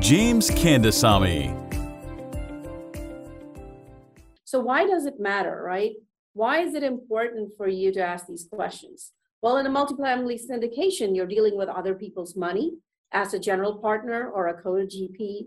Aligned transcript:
James 0.00 0.48
Kandasamy. 0.48 1.52
So, 4.44 4.60
why 4.60 4.86
does 4.86 5.06
it 5.06 5.18
matter, 5.18 5.62
right? 5.64 5.94
Why 6.34 6.60
is 6.60 6.74
it 6.74 6.84
important 6.84 7.52
for 7.56 7.66
you 7.68 7.92
to 7.92 8.00
ask 8.00 8.26
these 8.26 8.46
questions? 8.50 9.12
Well, 9.42 9.56
in 9.56 9.66
a 9.66 9.70
multifamily 9.70 10.40
syndication, 10.48 11.16
you're 11.16 11.26
dealing 11.26 11.56
with 11.56 11.68
other 11.68 11.94
people's 11.94 12.36
money 12.36 12.74
as 13.12 13.34
a 13.34 13.40
general 13.40 13.74
partner 13.76 14.30
or 14.30 14.48
a 14.48 14.62
co-GP 14.62 15.46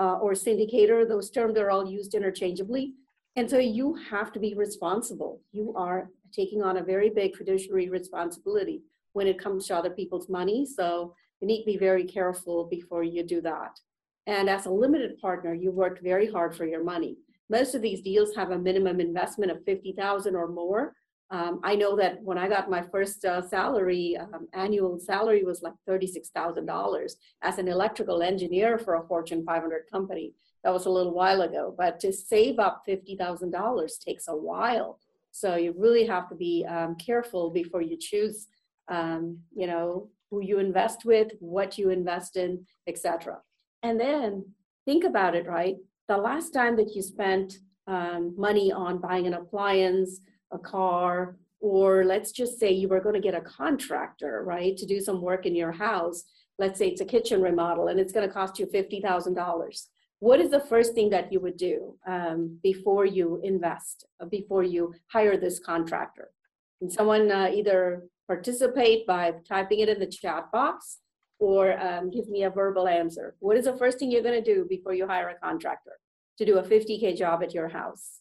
uh, 0.00 0.18
or 0.18 0.32
syndicator. 0.32 1.08
Those 1.08 1.30
terms 1.30 1.56
are 1.56 1.70
all 1.70 1.88
used 1.88 2.14
interchangeably. 2.14 2.94
And 3.36 3.48
so 3.48 3.58
you 3.58 3.94
have 4.10 4.32
to 4.32 4.40
be 4.40 4.54
responsible. 4.54 5.40
You 5.52 5.72
are 5.76 6.10
taking 6.32 6.62
on 6.62 6.78
a 6.78 6.84
very 6.84 7.10
big 7.10 7.36
fiduciary 7.36 7.88
responsibility 7.88 8.82
when 9.12 9.28
it 9.28 9.38
comes 9.38 9.68
to 9.68 9.76
other 9.76 9.90
people's 9.90 10.28
money. 10.28 10.66
So 10.66 11.14
you 11.40 11.48
need 11.48 11.60
to 11.60 11.66
be 11.66 11.76
very 11.76 12.04
careful 12.04 12.64
before 12.64 13.04
you 13.04 13.22
do 13.22 13.40
that. 13.42 13.78
And 14.26 14.48
as 14.48 14.66
a 14.66 14.70
limited 14.70 15.18
partner, 15.18 15.54
you 15.54 15.70
worked 15.70 16.02
very 16.02 16.30
hard 16.30 16.56
for 16.56 16.66
your 16.66 16.82
money. 16.82 17.18
Most 17.50 17.74
of 17.74 17.82
these 17.82 18.00
deals 18.00 18.34
have 18.34 18.50
a 18.50 18.58
minimum 18.58 19.00
investment 19.00 19.52
of 19.52 19.64
50,000 19.64 20.34
or 20.34 20.48
more. 20.48 20.94
Um, 21.30 21.60
I 21.62 21.74
know 21.74 21.96
that 21.96 22.22
when 22.22 22.38
I 22.38 22.48
got 22.48 22.70
my 22.70 22.82
first 22.82 23.24
uh, 23.24 23.46
salary, 23.46 24.16
um, 24.16 24.46
annual 24.52 24.98
salary 24.98 25.42
was 25.42 25.62
like 25.62 25.74
$36,000 25.88 27.14
as 27.42 27.58
an 27.58 27.68
electrical 27.68 28.22
engineer 28.22 28.78
for 28.78 28.94
a 28.94 29.06
Fortune 29.06 29.44
500 29.44 29.84
company. 29.90 30.32
That 30.62 30.72
was 30.72 30.86
a 30.86 30.90
little 30.90 31.12
while 31.12 31.42
ago, 31.42 31.74
but 31.76 32.00
to 32.00 32.12
save 32.12 32.58
up 32.58 32.84
$50,000 32.88 34.04
takes 34.04 34.28
a 34.28 34.36
while. 34.36 34.98
So 35.30 35.56
you 35.56 35.74
really 35.76 36.06
have 36.06 36.28
to 36.28 36.34
be 36.34 36.64
um, 36.66 36.94
careful 36.96 37.50
before 37.50 37.82
you 37.82 37.96
choose, 37.98 38.46
um, 38.88 39.38
you 39.54 39.66
know, 39.66 40.08
who 40.30 40.42
you 40.42 40.58
invest 40.58 41.04
with, 41.04 41.32
what 41.40 41.76
you 41.76 41.90
invest 41.90 42.36
in, 42.36 42.64
etc. 42.86 43.38
And 43.84 44.00
then 44.00 44.46
think 44.86 45.04
about 45.04 45.34
it, 45.36 45.46
right? 45.46 45.76
The 46.08 46.16
last 46.16 46.54
time 46.54 46.74
that 46.76 46.94
you 46.94 47.02
spent 47.02 47.58
um, 47.86 48.34
money 48.36 48.72
on 48.72 48.98
buying 48.98 49.26
an 49.26 49.34
appliance, 49.34 50.20
a 50.50 50.58
car, 50.58 51.36
or 51.60 52.02
let's 52.04 52.32
just 52.32 52.58
say 52.58 52.72
you 52.72 52.88
were 52.88 53.00
going 53.02 53.14
to 53.14 53.20
get 53.20 53.34
a 53.34 53.42
contractor, 53.42 54.42
right, 54.44 54.74
to 54.78 54.86
do 54.86 55.00
some 55.00 55.20
work 55.20 55.44
in 55.44 55.54
your 55.54 55.70
house. 55.70 56.24
Let's 56.58 56.78
say 56.78 56.88
it's 56.88 57.02
a 57.02 57.04
kitchen 57.04 57.42
remodel 57.42 57.88
and 57.88 58.00
it's 58.00 58.12
going 58.12 58.26
to 58.26 58.32
cost 58.32 58.58
you 58.58 58.66
$50,000. 58.66 59.86
What 60.20 60.40
is 60.40 60.50
the 60.50 60.60
first 60.60 60.94
thing 60.94 61.10
that 61.10 61.30
you 61.30 61.40
would 61.40 61.58
do 61.58 61.98
um, 62.06 62.58
before 62.62 63.04
you 63.04 63.38
invest, 63.42 64.06
before 64.30 64.62
you 64.62 64.94
hire 65.08 65.36
this 65.36 65.58
contractor? 65.58 66.30
Can 66.78 66.90
someone 66.90 67.30
uh, 67.30 67.50
either 67.52 68.04
participate 68.28 69.06
by 69.06 69.34
typing 69.46 69.80
it 69.80 69.90
in 69.90 70.00
the 70.00 70.06
chat 70.06 70.50
box 70.52 71.00
or 71.44 71.78
um, 71.78 72.10
give 72.10 72.26
me 72.30 72.44
a 72.44 72.50
verbal 72.50 72.88
answer. 72.88 73.36
What 73.40 73.58
is 73.58 73.66
the 73.66 73.76
first 73.76 73.98
thing 73.98 74.10
you're 74.10 74.22
going 74.22 74.42
to 74.42 74.54
do 74.54 74.64
before 74.66 74.94
you 74.94 75.06
hire 75.06 75.28
a 75.28 75.34
contractor 75.34 75.92
to 76.38 76.46
do 76.46 76.56
a 76.56 76.62
50K 76.62 77.14
job 77.18 77.42
at 77.42 77.52
your 77.52 77.68
house? 77.68 78.20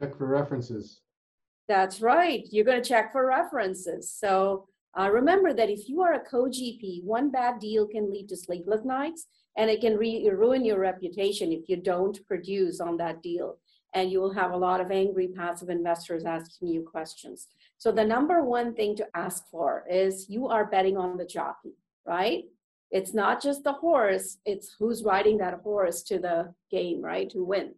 Check 0.00 0.18
for 0.18 0.26
references. 0.26 1.02
That's 1.68 2.00
right. 2.00 2.44
You're 2.50 2.64
going 2.64 2.82
to 2.82 2.88
check 2.88 3.12
for 3.12 3.26
references. 3.26 4.12
So 4.12 4.66
uh, 4.98 5.08
remember 5.08 5.54
that 5.54 5.70
if 5.70 5.88
you 5.88 6.02
are 6.02 6.14
a 6.14 6.24
co-GP, 6.24 7.04
one 7.04 7.30
bad 7.30 7.60
deal 7.60 7.86
can 7.86 8.10
lead 8.10 8.28
to 8.30 8.36
sleepless 8.36 8.84
nights 8.84 9.26
and 9.56 9.70
it 9.70 9.80
can 9.80 9.96
re- 9.96 10.28
ruin 10.28 10.64
your 10.64 10.80
reputation 10.80 11.52
if 11.52 11.68
you 11.68 11.76
don't 11.76 12.18
produce 12.26 12.80
on 12.80 12.96
that 12.96 13.22
deal. 13.22 13.58
And 13.94 14.10
you 14.10 14.20
will 14.20 14.34
have 14.34 14.50
a 14.50 14.56
lot 14.56 14.80
of 14.80 14.90
angry 14.90 15.28
passive 15.28 15.68
investors 15.68 16.24
asking 16.24 16.68
you 16.68 16.82
questions. 16.82 17.46
So 17.78 17.92
the 17.92 18.04
number 18.04 18.42
one 18.42 18.74
thing 18.74 18.96
to 18.96 19.06
ask 19.14 19.48
for 19.48 19.84
is 19.88 20.28
you 20.28 20.48
are 20.48 20.66
betting 20.66 20.96
on 20.96 21.16
the 21.16 21.24
jockey, 21.24 21.76
right? 22.06 22.44
It's 22.90 23.12
not 23.12 23.42
just 23.42 23.64
the 23.64 23.72
horse, 23.72 24.38
it's 24.44 24.74
who's 24.78 25.02
riding 25.02 25.38
that 25.38 25.60
horse 25.62 26.02
to 26.04 26.18
the 26.18 26.54
game, 26.70 27.02
right? 27.02 27.28
To 27.30 27.44
win. 27.44 27.74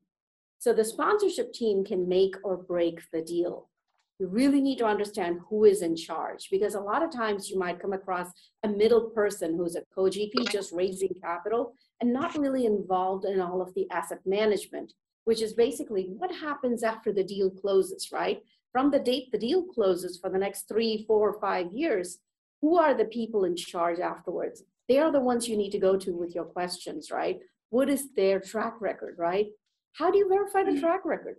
So 0.58 0.72
the 0.72 0.84
sponsorship 0.84 1.52
team 1.52 1.84
can 1.84 2.08
make 2.08 2.34
or 2.44 2.56
break 2.56 3.00
the 3.12 3.22
deal. 3.22 3.70
You 4.18 4.26
really 4.26 4.60
need 4.60 4.78
to 4.78 4.86
understand 4.86 5.38
who 5.48 5.64
is 5.64 5.80
in 5.82 5.94
charge 5.94 6.48
because 6.50 6.74
a 6.74 6.80
lot 6.80 7.04
of 7.04 7.12
times 7.12 7.48
you 7.48 7.58
might 7.58 7.80
come 7.80 7.92
across 7.92 8.28
a 8.64 8.68
middle 8.68 9.10
person 9.10 9.56
who's 9.56 9.76
a 9.76 9.82
co 9.94 10.02
GP 10.04 10.50
just 10.50 10.72
raising 10.72 11.14
capital 11.22 11.74
and 12.00 12.12
not 12.12 12.36
really 12.36 12.66
involved 12.66 13.24
in 13.24 13.40
all 13.40 13.62
of 13.62 13.72
the 13.74 13.88
asset 13.90 14.18
management, 14.26 14.92
which 15.24 15.40
is 15.40 15.52
basically 15.52 16.08
what 16.18 16.34
happens 16.34 16.82
after 16.82 17.12
the 17.12 17.22
deal 17.22 17.48
closes, 17.48 18.08
right? 18.12 18.42
from 18.72 18.90
the 18.90 18.98
date 18.98 19.30
the 19.32 19.38
deal 19.38 19.64
closes 19.64 20.18
for 20.18 20.30
the 20.30 20.38
next 20.38 20.68
three, 20.68 21.04
four, 21.06 21.38
five 21.40 21.72
years, 21.72 22.18
who 22.60 22.78
are 22.78 22.94
the 22.94 23.04
people 23.04 23.44
in 23.44 23.56
charge 23.56 24.00
afterwards? 24.00 24.64
They 24.88 24.98
are 24.98 25.12
the 25.12 25.20
ones 25.20 25.48
you 25.48 25.56
need 25.56 25.70
to 25.70 25.78
go 25.78 25.96
to 25.96 26.12
with 26.12 26.34
your 26.34 26.44
questions, 26.44 27.10
right? 27.10 27.38
What 27.70 27.88
is 27.88 28.12
their 28.14 28.40
track 28.40 28.80
record, 28.80 29.16
right? 29.18 29.46
How 29.92 30.10
do 30.10 30.18
you 30.18 30.28
verify 30.28 30.64
the 30.64 30.72
mm. 30.72 30.80
track 30.80 31.04
record? 31.04 31.36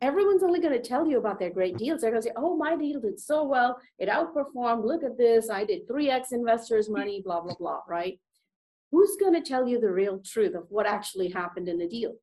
Everyone's 0.00 0.42
only 0.42 0.60
going 0.60 0.74
to 0.74 0.86
tell 0.86 1.06
you 1.06 1.18
about 1.18 1.38
their 1.38 1.50
great 1.50 1.78
deals. 1.78 2.00
They're 2.00 2.10
going 2.10 2.22
to 2.22 2.28
say, 2.28 2.34
oh, 2.36 2.56
my 2.56 2.76
deal 2.76 3.00
did 3.00 3.18
so 3.18 3.44
well. 3.44 3.78
It 3.98 4.08
outperformed. 4.08 4.84
Look 4.84 5.02
at 5.02 5.16
this. 5.16 5.48
I 5.50 5.64
did 5.64 5.88
3x 5.88 6.32
investors' 6.32 6.90
money, 6.90 7.22
blah, 7.24 7.40
blah, 7.40 7.54
blah, 7.54 7.80
right? 7.88 8.18
Who's 8.92 9.16
going 9.16 9.34
to 9.34 9.40
tell 9.40 9.66
you 9.66 9.80
the 9.80 9.90
real 9.90 10.20
truth 10.24 10.54
of 10.54 10.66
what 10.68 10.86
actually 10.86 11.30
happened 11.30 11.68
in 11.68 11.78
the 11.78 11.88
deal? 11.88 12.14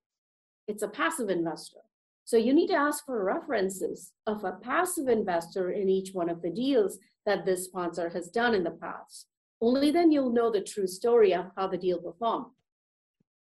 It's 0.68 0.84
a 0.84 0.88
passive 0.88 1.30
investor. 1.30 1.80
So 2.24 2.38
you 2.38 2.53
need 2.53 2.68
to 2.68 2.75
ask 2.75 3.06
for 3.06 3.24
references 3.24 4.12
of 4.28 4.44
a 4.44 4.53
passive 4.53 5.07
investor 5.07 5.72
in 5.72 5.90
each 5.90 6.13
one 6.13 6.30
of 6.30 6.41
the 6.41 6.51
deals 6.51 7.00
that 7.26 7.46
this 7.46 7.66
sponsor 7.66 8.09
has 8.09 8.30
done 8.30 8.54
in 8.54 8.64
the 8.64 8.72
past. 8.72 9.28
Only 9.62 9.92
then 9.92 10.12
you'll 10.12 10.34
know 10.34 10.52
the 10.52 10.62
true 10.62 10.88
story 10.88 11.34
of 11.34 11.52
how 11.56 11.68
the 11.68 11.78
deal 11.78 12.00
performed. 12.00 12.48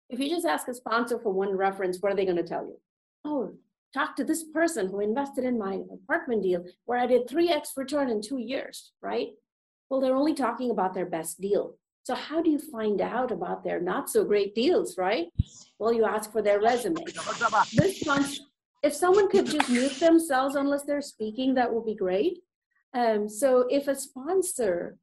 If 0.10 0.20
you 0.20 0.30
just 0.30 0.46
ask 0.46 0.68
a 0.68 0.74
sponsor 0.74 1.20
for 1.20 1.32
one 1.32 1.56
reference, 1.56 2.00
what 2.00 2.12
are 2.12 2.16
they 2.16 2.26
going 2.26 2.38
to 2.38 2.44
tell 2.44 2.66
you? 2.66 2.80
Oh, 3.24 3.54
talk 3.94 4.16
to 4.16 4.24
this 4.24 4.44
person 4.44 4.88
who 4.90 5.00
invested 5.00 5.44
in 5.44 5.60
my 5.60 5.82
apartment 5.94 6.44
deal 6.44 6.66
where 6.86 7.00
I 7.00 7.06
did 7.06 7.28
3x 7.28 7.78
return 7.78 8.10
in 8.10 8.22
two 8.22 8.40
years, 8.40 8.92
right? 9.02 9.30
Well, 9.90 10.02
they're 10.02 10.16
only 10.16 10.34
talking 10.34 10.72
about 10.72 10.94
their 10.94 11.06
best 11.06 11.40
deal. 11.40 11.76
So 12.04 12.16
how 12.16 12.42
do 12.42 12.50
you 12.50 12.58
find 12.58 13.00
out 13.00 13.32
about 13.32 13.64
their 13.64 13.80
not 13.80 14.10
so 14.10 14.26
great 14.26 14.56
deals, 14.56 14.98
right? 14.98 15.28
Well, 15.78 15.94
you 15.94 16.06
ask 16.06 16.32
for 16.32 16.42
their 16.42 16.60
resume. 16.60 17.04
This 17.74 18.00
sponsor, 18.00 18.42
if 18.84 18.94
someone 18.94 19.30
could 19.30 19.46
just 19.46 19.70
mute 19.70 20.00
themselves 20.00 20.56
unless 20.56 20.84
they're 20.84 21.02
speaking, 21.02 21.54
that 21.56 21.72
would 21.72 21.86
be 21.86 21.96
great. 21.96 22.40
Um, 22.94 23.29
so 23.29 23.68
if 23.69 23.88
a 23.88 23.96
sponsor 23.96 24.97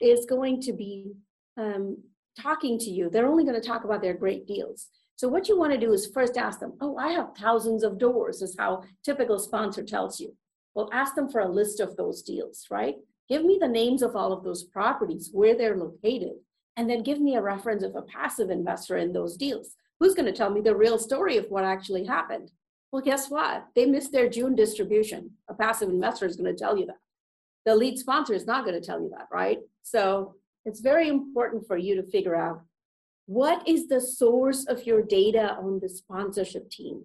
is 0.00 0.26
going 0.26 0.60
to 0.62 0.72
be 0.72 1.12
um, 1.56 1.98
talking 2.40 2.78
to 2.78 2.90
you, 2.90 3.10
they're 3.10 3.28
only 3.28 3.44
going 3.44 3.60
to 3.60 3.66
talk 3.66 3.84
about 3.84 4.02
their 4.02 4.14
great 4.14 4.46
deals. 4.46 4.88
So 5.16 5.28
what 5.28 5.48
you 5.48 5.58
want 5.58 5.72
to 5.72 5.78
do 5.78 5.92
is 5.92 6.06
first 6.06 6.38
ask 6.38 6.60
them, 6.60 6.74
oh, 6.80 6.96
I 6.96 7.12
have 7.12 7.36
thousands 7.36 7.82
of 7.82 7.98
doors, 7.98 8.40
is 8.40 8.56
how 8.58 8.84
typical 9.04 9.38
sponsor 9.38 9.82
tells 9.82 10.18
you. 10.18 10.34
Well, 10.74 10.88
ask 10.92 11.14
them 11.14 11.28
for 11.28 11.40
a 11.40 11.48
list 11.48 11.80
of 11.80 11.96
those 11.96 12.22
deals, 12.22 12.66
right? 12.70 12.94
Give 13.28 13.44
me 13.44 13.58
the 13.60 13.68
names 13.68 14.02
of 14.02 14.16
all 14.16 14.32
of 14.32 14.44
those 14.44 14.64
properties, 14.64 15.30
where 15.32 15.56
they're 15.56 15.76
located, 15.76 16.36
and 16.76 16.88
then 16.88 17.02
give 17.02 17.20
me 17.20 17.36
a 17.36 17.42
reference 17.42 17.82
of 17.82 17.96
a 17.96 18.02
passive 18.02 18.50
investor 18.50 18.96
in 18.96 19.12
those 19.12 19.36
deals. 19.36 19.76
Who's 19.98 20.14
going 20.14 20.26
to 20.26 20.32
tell 20.32 20.50
me 20.50 20.62
the 20.62 20.74
real 20.74 20.98
story 20.98 21.36
of 21.36 21.46
what 21.50 21.64
actually 21.64 22.06
happened? 22.06 22.50
Well, 22.90 23.02
guess 23.02 23.28
what? 23.28 23.66
They 23.76 23.84
missed 23.84 24.12
their 24.12 24.28
June 24.28 24.54
distribution. 24.54 25.32
A 25.48 25.54
passive 25.54 25.90
investor 25.90 26.26
is 26.26 26.36
going 26.36 26.54
to 26.54 26.58
tell 26.58 26.78
you 26.78 26.86
that. 26.86 26.96
The 27.66 27.74
lead 27.74 27.98
sponsor 27.98 28.34
is 28.34 28.46
not 28.46 28.64
going 28.64 28.80
to 28.80 28.86
tell 28.86 29.00
you 29.00 29.10
that, 29.10 29.28
right? 29.32 29.58
So 29.82 30.34
it's 30.64 30.80
very 30.80 31.08
important 31.08 31.66
for 31.66 31.76
you 31.76 31.96
to 31.96 32.10
figure 32.10 32.34
out 32.34 32.62
what 33.26 33.66
is 33.68 33.86
the 33.86 34.00
source 34.00 34.66
of 34.66 34.86
your 34.86 35.02
data 35.02 35.56
on 35.56 35.78
the 35.80 35.88
sponsorship 35.88 36.68
team? 36.70 37.04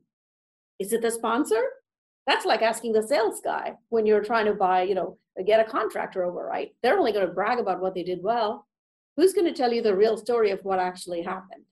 Is 0.79 0.91
it 0.91 1.01
the 1.01 1.11
sponsor? 1.11 1.61
That's 2.25 2.45
like 2.45 2.63
asking 2.63 2.93
the 2.93 3.07
sales 3.07 3.41
guy 3.43 3.73
when 3.89 4.05
you're 4.05 4.23
trying 4.23 4.45
to 4.47 4.53
buy, 4.53 4.81
you 4.83 4.95
know, 4.95 5.19
get 5.45 5.59
a 5.59 5.69
contractor 5.69 6.23
over, 6.23 6.43
right? 6.43 6.73
They're 6.81 6.97
only 6.97 7.11
going 7.11 7.27
to 7.27 7.33
brag 7.33 7.59
about 7.59 7.79
what 7.79 7.93
they 7.93 8.03
did 8.03 8.23
well. 8.23 8.65
Who's 9.17 9.33
going 9.33 9.45
to 9.45 9.53
tell 9.53 9.71
you 9.71 9.81
the 9.81 9.95
real 9.95 10.17
story 10.17 10.51
of 10.51 10.63
what 10.63 10.79
actually 10.79 11.21
happened? 11.21 11.63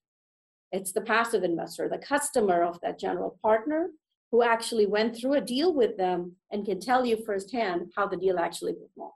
It's 0.71 0.91
the 0.91 1.01
passive 1.01 1.43
investor, 1.43 1.89
the 1.89 1.97
customer 1.97 2.63
of 2.63 2.79
that 2.81 2.99
general 2.99 3.39
partner 3.41 3.89
who 4.33 4.41
actually 4.41 4.87
went 4.87 5.15
through 5.15 5.33
a 5.33 5.41
deal 5.41 5.71
with 5.71 5.95
them 5.95 6.35
and 6.51 6.65
can 6.65 6.79
tell 6.79 7.05
you 7.05 7.23
firsthand 7.23 7.91
how 7.95 8.07
the 8.07 8.17
deal 8.17 8.39
actually 8.39 8.73
performed. 8.73 9.13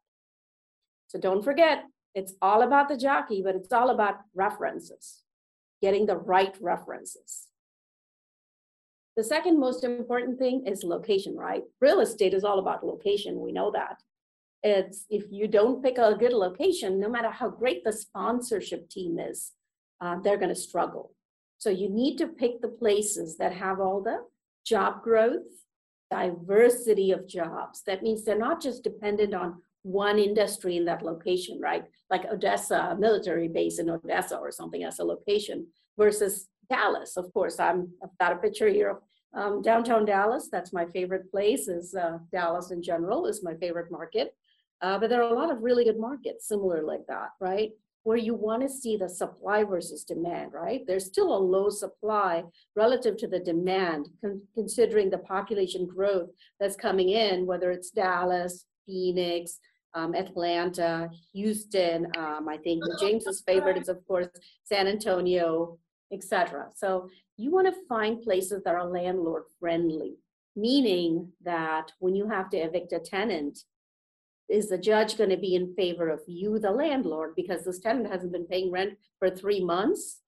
So 1.07 1.19
don't 1.19 1.43
forget, 1.43 1.85
it's 2.13 2.35
all 2.39 2.61
about 2.61 2.87
the 2.87 2.97
jockey, 2.97 3.41
but 3.43 3.55
it's 3.55 3.73
all 3.73 3.89
about 3.89 4.17
references. 4.35 5.23
getting 5.81 6.05
the 6.05 6.17
right 6.17 6.55
references. 6.61 7.47
The 9.15 9.23
second 9.23 9.59
most 9.59 9.83
important 9.83 10.37
thing 10.37 10.65
is 10.67 10.83
location, 10.83 11.35
right? 11.35 11.63
Real 11.81 11.99
estate 12.01 12.35
is 12.35 12.43
all 12.43 12.59
about 12.59 12.85
location. 12.85 13.39
We 13.39 13.51
know 13.51 13.71
that. 13.71 13.97
It's 14.61 15.05
if 15.09 15.23
you 15.31 15.47
don't 15.47 15.83
pick 15.83 15.97
a 15.97 16.15
good 16.15 16.33
location, 16.33 16.99
no 16.99 17.09
matter 17.09 17.31
how 17.31 17.49
great 17.49 17.83
the 17.83 17.93
sponsorship 17.93 18.89
team 18.89 19.17
is, 19.17 19.53
uh, 19.99 20.17
they're 20.23 20.37
going 20.37 20.53
to 20.53 20.67
struggle. 20.69 21.13
So 21.57 21.69
you 21.71 21.89
need 21.89 22.17
to 22.17 22.27
pick 22.27 22.61
the 22.61 22.67
places 22.67 23.37
that 23.37 23.53
have 23.53 23.79
all 23.79 24.01
the 24.03 24.19
job 24.67 25.01
growth, 25.03 25.47
diversity 26.11 27.11
of 27.11 27.27
jobs. 27.27 27.83
That 27.85 28.03
means 28.03 28.23
they're 28.23 28.37
not 28.37 28.61
just 28.61 28.83
dependent 28.83 29.33
on 29.33 29.61
one 29.83 30.19
industry 30.19 30.75
in 30.75 30.85
that 30.85 31.01
location, 31.01 31.59
right? 31.61 31.85
Like 32.09 32.25
Odessa, 32.25 32.95
military 32.99 33.47
base 33.47 33.79
in 33.79 33.89
Odessa 33.89 34.37
or 34.37 34.51
something 34.51 34.83
as 34.83 34.99
a 34.99 35.03
location 35.03 35.67
versus 35.97 36.47
Dallas. 36.69 37.15
Of 37.15 37.31
course, 37.33 37.59
I'm, 37.59 37.89
I've 38.03 38.17
got 38.19 38.33
a 38.33 38.37
picture 38.37 38.67
here 38.67 38.89
of 38.89 38.97
um, 39.33 39.61
downtown 39.61 40.05
Dallas. 40.05 40.49
That's 40.51 40.73
my 40.73 40.85
favorite 40.87 41.31
place 41.31 41.67
is 41.67 41.95
uh, 41.95 42.17
Dallas 42.31 42.71
in 42.71 42.81
general 42.81 43.27
is 43.27 43.43
my 43.43 43.55
favorite 43.55 43.91
market. 43.91 44.35
Uh, 44.81 44.99
but 44.99 45.09
there 45.09 45.23
are 45.23 45.31
a 45.31 45.39
lot 45.39 45.51
of 45.51 45.63
really 45.63 45.85
good 45.85 45.99
markets 45.99 46.47
similar 46.47 46.83
like 46.83 47.05
that, 47.07 47.29
right? 47.39 47.71
Where 48.07 48.15
you 48.15 48.35
want 48.35 48.61
to 48.61 48.69
see 48.69 48.95
the 48.95 49.09
supply 49.09 49.65
versus 49.65 50.05
demand, 50.05 50.53
right? 50.53 50.81
There's 50.87 51.07
still 51.07 51.35
a 51.35 51.47
low 51.55 51.69
supply 51.69 52.45
relative 52.73 53.17
to 53.17 53.27
the 53.27 53.41
demand, 53.41 54.07
con 54.21 54.41
considering 54.55 55.09
the 55.09 55.17
population 55.17 55.85
growth 55.85 56.29
that's 56.57 56.77
coming 56.77 57.09
in, 57.09 57.45
whether 57.45 57.69
it's 57.69 57.89
Dallas, 57.89 58.63
Phoenix, 58.85 59.59
um, 59.93 60.15
Atlanta, 60.15 61.09
Houston. 61.33 62.07
Um, 62.15 62.47
I 62.47 62.55
think 62.63 62.81
James's 63.01 63.41
favorite 63.41 63.77
is, 63.77 63.89
of 63.89 63.99
course, 64.07 64.29
San 64.63 64.87
Antonio, 64.87 65.77
etc. 66.13 66.69
So 66.75 67.09
you 67.35 67.51
want 67.51 67.67
to 67.67 67.87
find 67.89 68.21
places 68.21 68.63
that 68.63 68.75
are 68.75 68.85
landlord 68.85 69.43
friendly, 69.59 70.13
meaning 70.55 71.33
that 71.43 71.91
when 71.99 72.15
you 72.15 72.29
have 72.29 72.49
to 72.51 72.57
evict 72.57 72.93
a 72.93 72.99
tenant, 72.99 73.59
is 74.49 74.69
the 74.69 74.77
judge 74.77 75.17
going 75.17 75.29
to 75.29 75.37
be 75.37 75.55
in 75.55 75.73
favor 75.75 76.09
of 76.09 76.21
you, 76.27 76.59
the 76.59 76.71
landlord, 76.71 77.35
because 77.35 77.65
this 77.65 77.79
tenant 77.79 78.09
hasn't 78.09 78.31
been 78.31 78.45
paying 78.45 78.71
rent 78.71 78.97
for 79.19 79.29
three 79.29 79.63
months? 79.63 80.21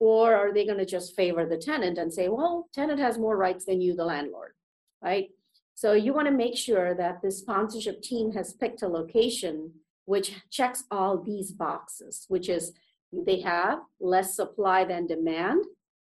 Or 0.00 0.34
are 0.34 0.52
they 0.52 0.66
going 0.66 0.78
to 0.78 0.84
just 0.84 1.14
favor 1.14 1.46
the 1.46 1.56
tenant 1.56 1.96
and 1.96 2.12
say, 2.12 2.28
well, 2.28 2.68
tenant 2.74 2.98
has 2.98 3.18
more 3.18 3.36
rights 3.36 3.64
than 3.64 3.80
you, 3.80 3.94
the 3.94 4.04
landlord, 4.04 4.52
right? 5.00 5.28
So 5.74 5.92
you 5.92 6.12
want 6.12 6.26
to 6.26 6.34
make 6.34 6.56
sure 6.56 6.94
that 6.94 7.22
the 7.22 7.30
sponsorship 7.30 8.02
team 8.02 8.32
has 8.32 8.52
picked 8.52 8.82
a 8.82 8.88
location 8.88 9.72
which 10.04 10.34
checks 10.50 10.84
all 10.90 11.18
these 11.18 11.52
boxes, 11.52 12.26
which 12.28 12.48
is 12.48 12.72
they 13.12 13.40
have 13.40 13.80
less 14.00 14.34
supply 14.34 14.84
than 14.84 15.06
demand, 15.06 15.64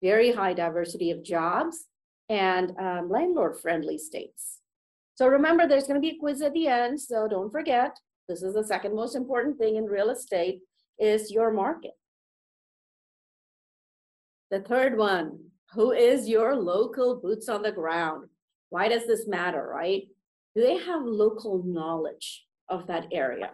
very 0.03 0.31
high 0.31 0.53
diversity 0.53 1.09
of 1.11 1.23
jobs, 1.23 1.85
and 2.29 2.77
um, 2.77 3.09
landlord-friendly 3.09 3.97
states. 3.97 4.59
So 5.19 5.27
remember, 5.27 5.67
there's 5.67 5.83
going 5.83 6.01
to 6.01 6.07
be 6.07 6.15
a 6.15 6.17
quiz 6.17 6.41
at 6.41 6.53
the 6.53 6.67
end, 6.67 7.01
so 7.01 7.27
don't 7.27 7.51
forget, 7.51 7.99
this 8.29 8.41
is 8.41 8.53
the 8.53 8.63
second 8.63 8.95
most 8.95 9.17
important 9.17 9.57
thing 9.57 9.75
in 9.75 9.83
real 9.83 10.11
estate, 10.11 10.61
is 10.97 11.29
your 11.29 11.51
market. 11.51 11.91
The 14.49 14.61
third 14.61 14.97
one, 14.97 15.39
who 15.73 15.91
is 15.91 16.29
your 16.29 16.55
local 16.55 17.17
boots 17.17 17.49
on 17.49 17.63
the 17.63 17.71
ground? 17.73 18.29
Why 18.69 18.87
does 18.87 19.07
this 19.07 19.27
matter, 19.27 19.67
right? 19.69 20.03
Do 20.55 20.61
they 20.61 20.77
have 20.77 21.01
local 21.03 21.63
knowledge 21.65 22.45
of 22.69 22.87
that 22.87 23.07
area? 23.11 23.51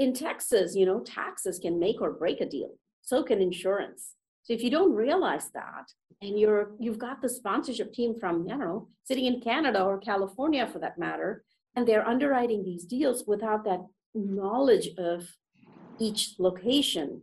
In 0.00 0.12
Texas, 0.12 0.74
you 0.74 0.86
know, 0.86 1.04
taxes 1.04 1.60
can 1.60 1.78
make 1.78 2.00
or 2.00 2.10
break 2.10 2.40
a 2.40 2.46
deal. 2.46 2.74
So 3.00 3.22
can 3.22 3.40
insurance. 3.40 4.14
So 4.46 4.52
if 4.52 4.62
you 4.62 4.70
don't 4.70 4.94
realize 4.94 5.50
that, 5.54 5.90
and 6.22 6.38
you're 6.38 6.70
you've 6.78 7.00
got 7.00 7.20
the 7.20 7.28
sponsorship 7.28 7.92
team 7.92 8.14
from, 8.14 8.46
you 8.46 8.56
know, 8.56 8.88
sitting 9.02 9.26
in 9.26 9.40
Canada 9.40 9.82
or 9.82 9.98
California 9.98 10.68
for 10.68 10.78
that 10.78 10.98
matter, 10.98 11.42
and 11.74 11.84
they're 11.84 12.06
underwriting 12.06 12.62
these 12.62 12.84
deals 12.84 13.24
without 13.26 13.64
that 13.64 13.84
knowledge 14.14 14.90
of 14.98 15.24
each 15.98 16.36
location, 16.38 17.22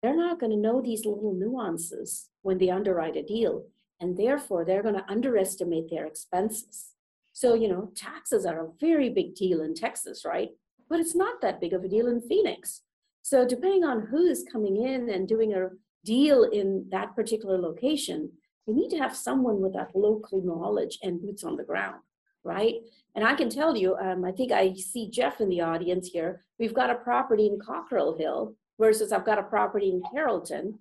they're 0.00 0.16
not 0.16 0.38
going 0.38 0.52
to 0.52 0.56
know 0.56 0.80
these 0.80 1.04
little 1.04 1.34
nuances 1.34 2.28
when 2.42 2.58
they 2.58 2.70
underwrite 2.70 3.16
a 3.16 3.22
deal 3.24 3.64
and 4.00 4.16
therefore 4.16 4.64
they're 4.64 4.82
going 4.82 4.94
to 4.94 5.10
underestimate 5.10 5.90
their 5.90 6.06
expenses. 6.06 6.92
So, 7.32 7.54
you 7.54 7.66
know, 7.66 7.90
taxes 7.96 8.46
are 8.46 8.64
a 8.64 8.70
very 8.80 9.08
big 9.08 9.34
deal 9.34 9.60
in 9.60 9.74
Texas, 9.74 10.24
right? 10.24 10.50
But 10.88 11.00
it's 11.00 11.16
not 11.16 11.40
that 11.40 11.60
big 11.60 11.72
of 11.72 11.82
a 11.82 11.88
deal 11.88 12.06
in 12.06 12.20
Phoenix. 12.20 12.82
So, 13.22 13.44
depending 13.44 13.82
on 13.82 14.06
who 14.06 14.24
is 14.24 14.46
coming 14.50 14.76
in 14.76 15.10
and 15.10 15.26
doing 15.26 15.52
a 15.52 15.70
deal 16.14 16.44
in 16.44 16.86
that 16.90 17.14
particular 17.14 17.58
location, 17.58 18.30
you 18.66 18.74
need 18.74 18.90
to 18.90 18.98
have 18.98 19.16
someone 19.16 19.60
with 19.60 19.74
that 19.74 19.94
local 19.94 20.40
knowledge 20.42 20.98
and 21.02 21.20
boots 21.20 21.44
on 21.44 21.56
the 21.56 21.70
ground, 21.70 22.00
right? 22.44 22.76
And 23.14 23.24
I 23.24 23.34
can 23.34 23.50
tell 23.50 23.76
you, 23.76 23.96
um, 23.96 24.24
I 24.24 24.32
think 24.32 24.50
I 24.52 24.74
see 24.74 25.10
Jeff 25.10 25.40
in 25.40 25.48
the 25.48 25.60
audience 25.60 26.08
here. 26.08 26.44
We've 26.58 26.78
got 26.80 26.90
a 26.90 27.04
property 27.08 27.46
in 27.46 27.58
Cockrell 27.58 28.16
Hill 28.16 28.54
versus 28.78 29.12
I've 29.12 29.26
got 29.30 29.38
a 29.38 29.42
property 29.54 29.88
in 29.90 30.02
Carrollton 30.12 30.78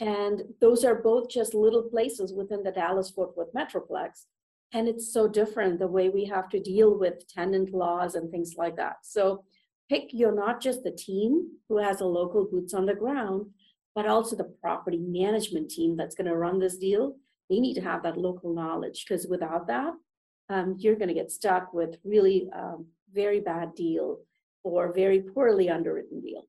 and 0.00 0.42
those 0.60 0.84
are 0.84 0.94
both 0.94 1.28
just 1.28 1.54
little 1.54 1.82
places 1.82 2.32
within 2.32 2.62
the 2.62 2.70
Dallas 2.70 3.10
Fort 3.10 3.36
Worth 3.36 3.52
Metroplex. 3.52 4.26
And 4.72 4.86
it's 4.86 5.12
so 5.12 5.26
different 5.26 5.78
the 5.78 5.88
way 5.96 6.08
we 6.08 6.24
have 6.26 6.48
to 6.50 6.60
deal 6.60 6.96
with 6.96 7.26
tenant 7.26 7.72
laws 7.72 8.14
and 8.14 8.30
things 8.30 8.54
like 8.56 8.76
that. 8.76 8.98
So 9.02 9.44
pick 9.88 10.10
you're 10.12 10.34
not 10.34 10.60
just 10.60 10.84
the 10.84 10.92
team 10.92 11.48
who 11.68 11.78
has 11.78 12.00
a 12.00 12.04
local 12.04 12.44
boots 12.44 12.74
on 12.74 12.86
the 12.86 12.94
ground, 12.94 13.46
but 13.98 14.06
also 14.06 14.36
the 14.36 14.54
property 14.62 14.96
management 14.96 15.68
team 15.68 15.96
that's 15.96 16.14
going 16.14 16.28
to 16.28 16.36
run 16.36 16.60
this 16.60 16.76
deal. 16.76 17.16
They 17.50 17.58
need 17.58 17.74
to 17.74 17.80
have 17.80 18.04
that 18.04 18.16
local 18.16 18.54
knowledge 18.54 19.04
because 19.04 19.26
without 19.26 19.66
that, 19.66 19.92
um, 20.48 20.76
you're 20.78 20.94
going 20.94 21.08
to 21.08 21.14
get 21.14 21.32
stuck 21.32 21.74
with 21.74 21.96
really 22.04 22.48
um, 22.56 22.86
very 23.12 23.40
bad 23.40 23.74
deal 23.74 24.20
or 24.62 24.92
very 24.92 25.20
poorly 25.20 25.68
underwritten 25.68 26.20
deal 26.20 26.44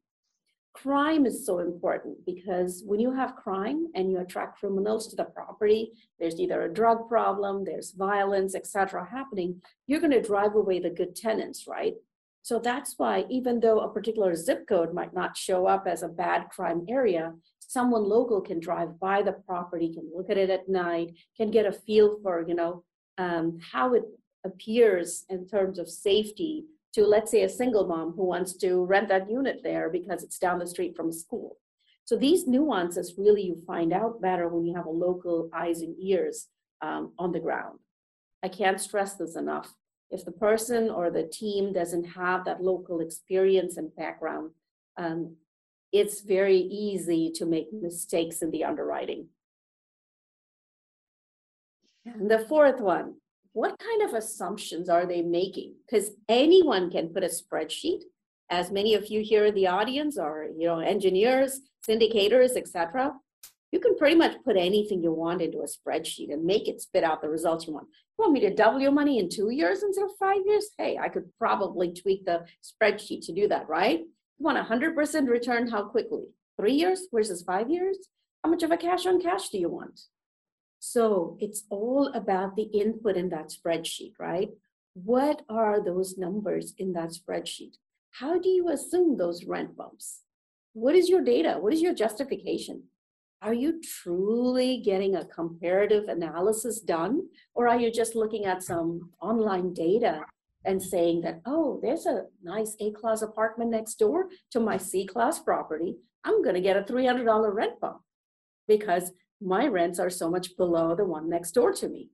crime 0.74 1.26
is 1.26 1.46
so 1.46 1.60
important 1.60 2.16
because 2.26 2.84
when 2.86 3.00
you 3.00 3.12
have 3.12 3.36
crime 3.36 3.88
and 3.96 4.10
you 4.12 4.20
attract 4.20 4.60
criminals 4.60 5.08
to 5.08 5.16
the 5.16 5.24
property 5.24 5.92
there's 6.20 6.40
either 6.40 6.62
a 6.62 6.74
drug 6.74 7.10
problem 7.10 7.66
there's 7.66 7.92
violence 7.92 8.56
etc 8.56 9.06
happening 9.12 9.60
you're 9.88 10.00
going 10.00 10.12
to 10.12 10.22
drive 10.22 10.56
away 10.56 10.80
the 10.80 10.90
good 10.90 11.16
tenants 11.16 11.66
right 11.68 11.96
so 12.42 12.60
that's 12.60 12.96
why 12.98 13.26
even 13.30 13.60
though 13.60 13.80
a 13.80 13.94
particular 13.94 14.36
zip 14.36 14.68
code 14.68 14.94
might 14.94 15.14
not 15.14 15.38
show 15.38 15.66
up 15.66 15.86
as 15.88 16.04
a 16.04 16.08
bad 16.08 16.50
crime 16.50 16.86
area 16.90 17.34
someone 17.60 18.04
local 18.04 18.42
can 18.42 18.60
drive 18.60 19.00
by 19.00 19.22
the 19.22 19.32
property 19.32 19.94
can 19.94 20.10
look 20.16 20.30
at 20.30 20.38
it 20.38 20.50
at 20.50 20.70
night 20.70 21.12
can 21.38 21.52
get 21.52 21.66
a 21.66 21.72
feel 21.72 22.20
for 22.22 22.46
you 22.48 22.56
know 22.56 22.84
um, 23.18 23.60
how 23.72 23.94
it 23.94 24.04
appears 24.46 25.26
in 25.30 25.48
terms 25.48 25.78
of 25.78 25.90
safety 25.90 26.66
to 26.94 27.06
let's 27.06 27.32
say 27.32 27.44
a 27.44 27.50
single 27.50 27.88
mom 27.88 28.14
who 28.14 28.26
wants 28.26 28.54
to 28.54 28.86
rent 28.86 29.10
that 29.10 29.30
unit 29.30 29.62
there 29.64 29.90
because 29.90 30.24
it's 30.24 30.40
down 30.40 30.60
the 30.60 30.68
street 30.68 30.96
from 30.96 31.12
school. 31.12 31.58
So 32.06 32.18
these 32.18 32.48
nuances 32.48 33.14
really 33.18 33.44
you 33.44 33.62
find 33.68 33.94
out 33.94 34.22
better 34.22 34.48
when 34.48 34.66
you 34.66 34.76
have 34.76 34.88
a 34.88 34.92
local 34.92 35.50
eyes 35.54 35.82
and 35.82 35.96
ears 36.02 36.48
um, 36.82 37.14
on 37.20 37.32
the 37.32 37.40
ground. 37.40 37.80
I 38.42 38.48
can't 38.48 38.82
stress 38.82 39.16
this 39.16 39.36
enough. 39.36 39.76
If 40.12 40.26
the 40.26 40.32
person 40.32 40.90
or 40.90 41.12
the 41.12 41.24
team 41.24 41.74
doesn't 41.74 42.06
have 42.06 42.46
that 42.46 42.64
local 42.64 43.00
experience 43.00 43.78
and 43.78 43.96
background, 43.96 44.52
um, 44.98 45.36
it's 45.92 46.22
very 46.22 46.58
easy 46.58 47.32
to 47.36 47.46
make 47.46 47.72
mistakes 47.72 48.42
in 48.42 48.52
the 48.52 48.64
underwriting. 48.64 49.28
And 52.06 52.30
the 52.30 52.40
fourth 52.40 52.80
one, 52.80 53.16
what 53.54 53.78
kind 53.80 54.02
of 54.04 54.14
assumptions 54.14 54.90
are 54.90 55.06
they 55.06 55.22
making? 55.22 55.76
Because 55.86 56.12
anyone 56.28 56.90
can 56.90 57.10
put 57.10 57.24
a 57.24 57.28
spreadsheet, 57.28 58.02
as 58.50 58.72
many 58.72 58.96
of 58.96 59.08
you 59.08 59.22
here 59.22 59.46
in 59.46 59.56
the 59.56 59.68
audience 59.68 60.18
are, 60.18 60.46
you 60.58 60.68
know, 60.68 60.80
engineers, 60.80 61.62
syndicators, 61.88 62.56
etc. 62.56 63.14
You 63.72 63.80
can 63.80 63.96
pretty 63.98 64.16
much 64.16 64.36
put 64.44 64.58
anything 64.58 65.04
you 65.04 65.12
want 65.12 65.42
into 65.42 65.60
a 65.60 65.66
spreadsheet 65.66 66.34
and 66.34 66.44
make 66.44 66.68
it 66.68 66.82
spit 66.82 67.04
out 67.04 67.22
the 67.22 67.30
results 67.30 67.68
you 67.68 67.74
want. 67.74 67.88
You 68.18 68.24
want 68.24 68.34
me 68.34 68.40
to 68.42 68.54
double 68.54 68.80
your 68.80 68.92
money 68.92 69.20
in 69.20 69.30
two 69.30 69.52
years 69.52 69.84
instead 69.84 70.06
of 70.06 70.12
five 70.20 70.42
years? 70.46 70.70
Hey, 70.78 70.98
I 70.98 71.10
could 71.10 71.30
probably 71.38 71.94
tweak 71.94 72.26
the 72.26 72.46
spreadsheet 72.64 73.26
to 73.28 73.34
do 73.34 73.48
that, 73.48 73.70
right? 73.70 74.00
You 74.00 74.44
want 74.46 74.58
100% 74.58 75.28
return 75.28 75.68
how 75.68 75.84
quickly? 75.84 76.24
Three 76.58 76.74
years 76.74 77.08
versus 77.14 77.44
five 77.44 77.70
years? 77.70 77.98
How 78.44 78.50
much 78.50 78.64
of 78.64 78.72
a 78.72 78.78
cash 78.78 79.06
on 79.06 79.22
cash 79.22 79.50
do 79.50 79.60
you 79.60 79.70
want? 79.70 80.02
So 80.80 81.38
it's 81.40 81.66
all 81.70 82.08
about 82.14 82.56
the 82.56 82.64
input 82.64 83.18
in 83.18 83.30
that 83.30 83.52
spreadsheet, 83.52 84.14
right? 84.18 84.50
What 84.94 85.44
are 85.48 85.84
those 85.84 86.18
numbers 86.18 86.74
in 86.78 86.94
that 86.94 87.10
spreadsheet? 87.10 87.76
How 88.12 88.40
do 88.40 88.50
you 88.50 88.70
assume 88.70 89.18
those 89.18 89.46
rent 89.46 89.78
bumps? 89.78 90.22
What 90.74 90.96
is 90.96 91.10
your 91.10 91.22
data? 91.22 91.58
What 91.60 91.74
is 91.74 91.82
your 91.82 91.94
justification? 91.94 92.84
Are 93.42 93.54
you 93.54 93.82
truly 93.82 94.82
getting 94.84 95.16
a 95.16 95.26
comparative 95.26 96.10
analysis 96.10 96.82
done? 96.82 97.22
Or 97.54 97.70
are 97.70 97.80
you 97.80 97.92
just 97.92 98.16
looking 98.16 98.46
at 98.46 98.64
some 98.64 99.12
online 99.22 99.74
data 99.74 100.22
and 100.66 100.82
saying 100.82 101.22
that, 101.22 101.42
oh, 101.46 101.80
there's 101.82 102.06
a 102.06 102.26
nice 102.44 102.76
A 102.82 102.92
class 102.92 103.22
apartment 103.22 103.72
next 103.72 103.96
door 103.96 104.28
to 104.52 104.60
my 104.60 104.76
C 104.76 105.06
class 105.06 105.40
property. 105.40 105.96
I'm 106.26 106.44
going 106.44 106.56
to 106.56 106.62
get 106.62 106.76
a 106.76 106.82
$300 106.82 107.54
rent 107.54 107.80
bump 107.80 108.02
because 108.68 109.12
my 109.42 109.68
rents 109.68 110.00
are 110.00 110.10
so 110.10 110.30
much 110.30 110.58
below 110.58 110.94
the 110.94 111.06
one 111.06 111.30
next 111.30 111.52
door 111.52 111.72
to 111.74 111.88
me. 111.88 112.10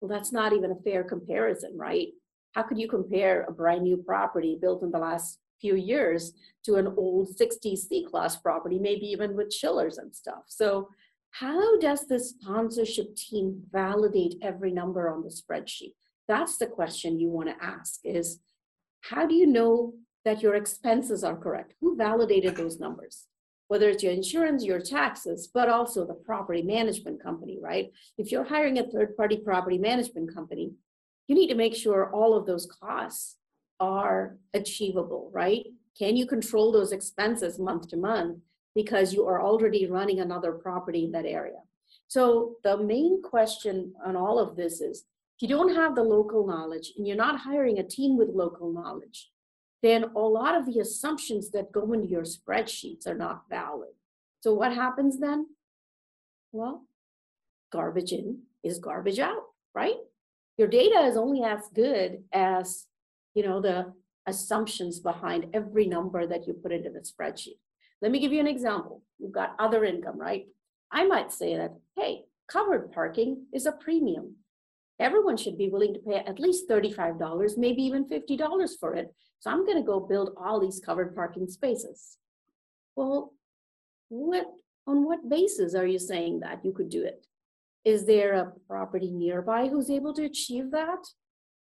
Well, 0.00 0.08
that's 0.08 0.32
not 0.32 0.52
even 0.52 0.70
a 0.70 0.82
fair 0.84 1.02
comparison, 1.02 1.76
right? 1.76 2.08
How 2.52 2.62
could 2.62 2.78
you 2.78 2.88
compare 2.88 3.42
a 3.42 3.52
brand 3.52 3.82
new 3.82 3.96
property 3.96 4.56
built 4.60 4.84
in 4.84 4.92
the 4.92 4.98
last 4.98 5.38
few 5.60 5.76
years 5.76 6.32
to 6.64 6.76
an 6.76 6.88
old 6.96 7.28
60C 7.36 8.06
class 8.10 8.36
property, 8.36 8.78
maybe 8.78 9.06
even 9.06 9.36
with 9.36 9.50
chillers 9.50 9.98
and 9.98 10.14
stuff? 10.14 10.44
So, 10.46 10.88
how 11.32 11.78
does 11.78 12.06
the 12.08 12.18
sponsorship 12.18 13.14
team 13.14 13.62
validate 13.70 14.34
every 14.42 14.72
number 14.72 15.08
on 15.08 15.22
the 15.22 15.28
spreadsheet? 15.28 15.94
That's 16.26 16.56
the 16.56 16.66
question 16.66 17.20
you 17.20 17.28
want 17.28 17.48
to 17.48 17.64
ask 17.64 18.00
is 18.02 18.40
how 19.02 19.26
do 19.26 19.34
you 19.34 19.46
know 19.46 19.94
that 20.24 20.42
your 20.42 20.56
expenses 20.56 21.22
are 21.22 21.36
correct? 21.36 21.74
Who 21.80 21.96
validated 21.96 22.56
those 22.56 22.80
numbers? 22.80 23.28
whether 23.70 23.88
it's 23.88 24.02
your 24.02 24.12
insurance, 24.12 24.64
your 24.64 24.80
taxes, 24.80 25.46
but 25.54 25.68
also 25.68 26.04
the 26.04 26.12
property 26.12 26.60
management 26.60 27.22
company, 27.22 27.56
right? 27.62 27.92
If 28.18 28.32
you're 28.32 28.42
hiring 28.42 28.80
a 28.80 28.90
third 28.90 29.16
party 29.16 29.36
property 29.36 29.78
management 29.78 30.34
company, 30.34 30.72
you 31.28 31.36
need 31.36 31.46
to 31.50 31.54
make 31.54 31.76
sure 31.76 32.12
all 32.12 32.36
of 32.36 32.46
those 32.46 32.66
costs 32.66 33.36
are 33.80 34.36
achievable, 34.54 35.30
right? 35.32 35.64
Can 35.98 36.16
you 36.16 36.26
control 36.26 36.70
those 36.70 36.92
expenses 36.92 37.58
month 37.58 37.88
to 37.88 37.96
month 37.96 38.38
because 38.74 39.12
you 39.12 39.26
are 39.26 39.42
already 39.42 39.86
running 39.86 40.20
another 40.20 40.52
property 40.52 41.04
in 41.04 41.12
that 41.12 41.26
area? 41.26 41.58
So 42.06 42.56
the 42.62 42.76
main 42.76 43.22
question 43.22 43.94
on 44.04 44.16
all 44.16 44.38
of 44.38 44.56
this 44.56 44.80
is 44.80 45.04
if 45.36 45.48
you 45.48 45.48
don't 45.48 45.74
have 45.74 45.94
the 45.94 46.02
local 46.02 46.46
knowledge 46.46 46.92
and 46.96 47.06
you're 47.06 47.16
not 47.16 47.40
hiring 47.40 47.78
a 47.78 47.82
team 47.82 48.16
with 48.16 48.28
local 48.28 48.72
knowledge, 48.72 49.30
then 49.82 50.04
a 50.14 50.18
lot 50.18 50.54
of 50.54 50.66
the 50.66 50.80
assumptions 50.80 51.50
that 51.52 51.72
go 51.72 51.92
into 51.92 52.06
your 52.08 52.24
spreadsheets 52.24 53.06
are 53.06 53.14
not 53.14 53.44
valid. 53.48 53.90
So 54.42 54.52
what 54.54 54.74
happens 54.74 55.18
then? 55.18 55.46
Well, 56.52 56.84
garbage 57.72 58.12
in 58.12 58.42
is 58.62 58.78
garbage 58.78 59.18
out, 59.18 59.44
right? 59.74 59.96
Your 60.58 60.68
data 60.68 61.06
is 61.06 61.16
only 61.16 61.42
as 61.42 61.60
good 61.74 62.24
as, 62.32 62.86
you 63.34 63.42
know, 63.42 63.60
the 63.60 63.92
assumptions 64.26 65.00
behind 65.00 65.46
every 65.54 65.86
number 65.86 66.26
that 66.26 66.46
you 66.46 66.54
put 66.54 66.72
into 66.72 66.90
the 66.90 67.00
spreadsheet. 67.00 67.58
Let 68.02 68.12
me 68.12 68.20
give 68.20 68.32
you 68.32 68.40
an 68.40 68.46
example. 68.46 69.02
You've 69.18 69.32
got 69.32 69.56
other 69.58 69.84
income, 69.84 70.18
right? 70.18 70.46
I 70.90 71.06
might 71.06 71.32
say 71.32 71.56
that, 71.56 71.74
hey, 71.96 72.24
covered 72.48 72.92
parking 72.92 73.46
is 73.52 73.66
a 73.66 73.72
premium. 73.72 74.36
Everyone 74.98 75.36
should 75.36 75.56
be 75.56 75.68
willing 75.68 75.94
to 75.94 76.00
pay 76.00 76.16
at 76.16 76.38
least 76.38 76.68
$35, 76.68 77.56
maybe 77.56 77.82
even 77.82 78.04
$50 78.06 78.70
for 78.78 78.94
it 78.94 79.14
so 79.40 79.50
I'm 79.50 79.64
going 79.64 79.78
to 79.78 79.82
go 79.82 79.98
build 79.98 80.34
all 80.36 80.60
these 80.60 80.80
covered 80.84 81.14
parking 81.14 81.48
spaces. 81.48 82.18
Well, 82.94 83.32
what 84.08 84.46
on 84.86 85.04
what 85.04 85.28
basis 85.28 85.74
are 85.74 85.86
you 85.86 85.98
saying 85.98 86.40
that 86.40 86.64
you 86.64 86.72
could 86.72 86.90
do 86.90 87.04
it? 87.04 87.26
Is 87.84 88.04
there 88.04 88.34
a 88.34 88.52
property 88.68 89.10
nearby 89.10 89.68
who's 89.68 89.90
able 89.90 90.12
to 90.14 90.24
achieve 90.24 90.70
that? 90.72 90.98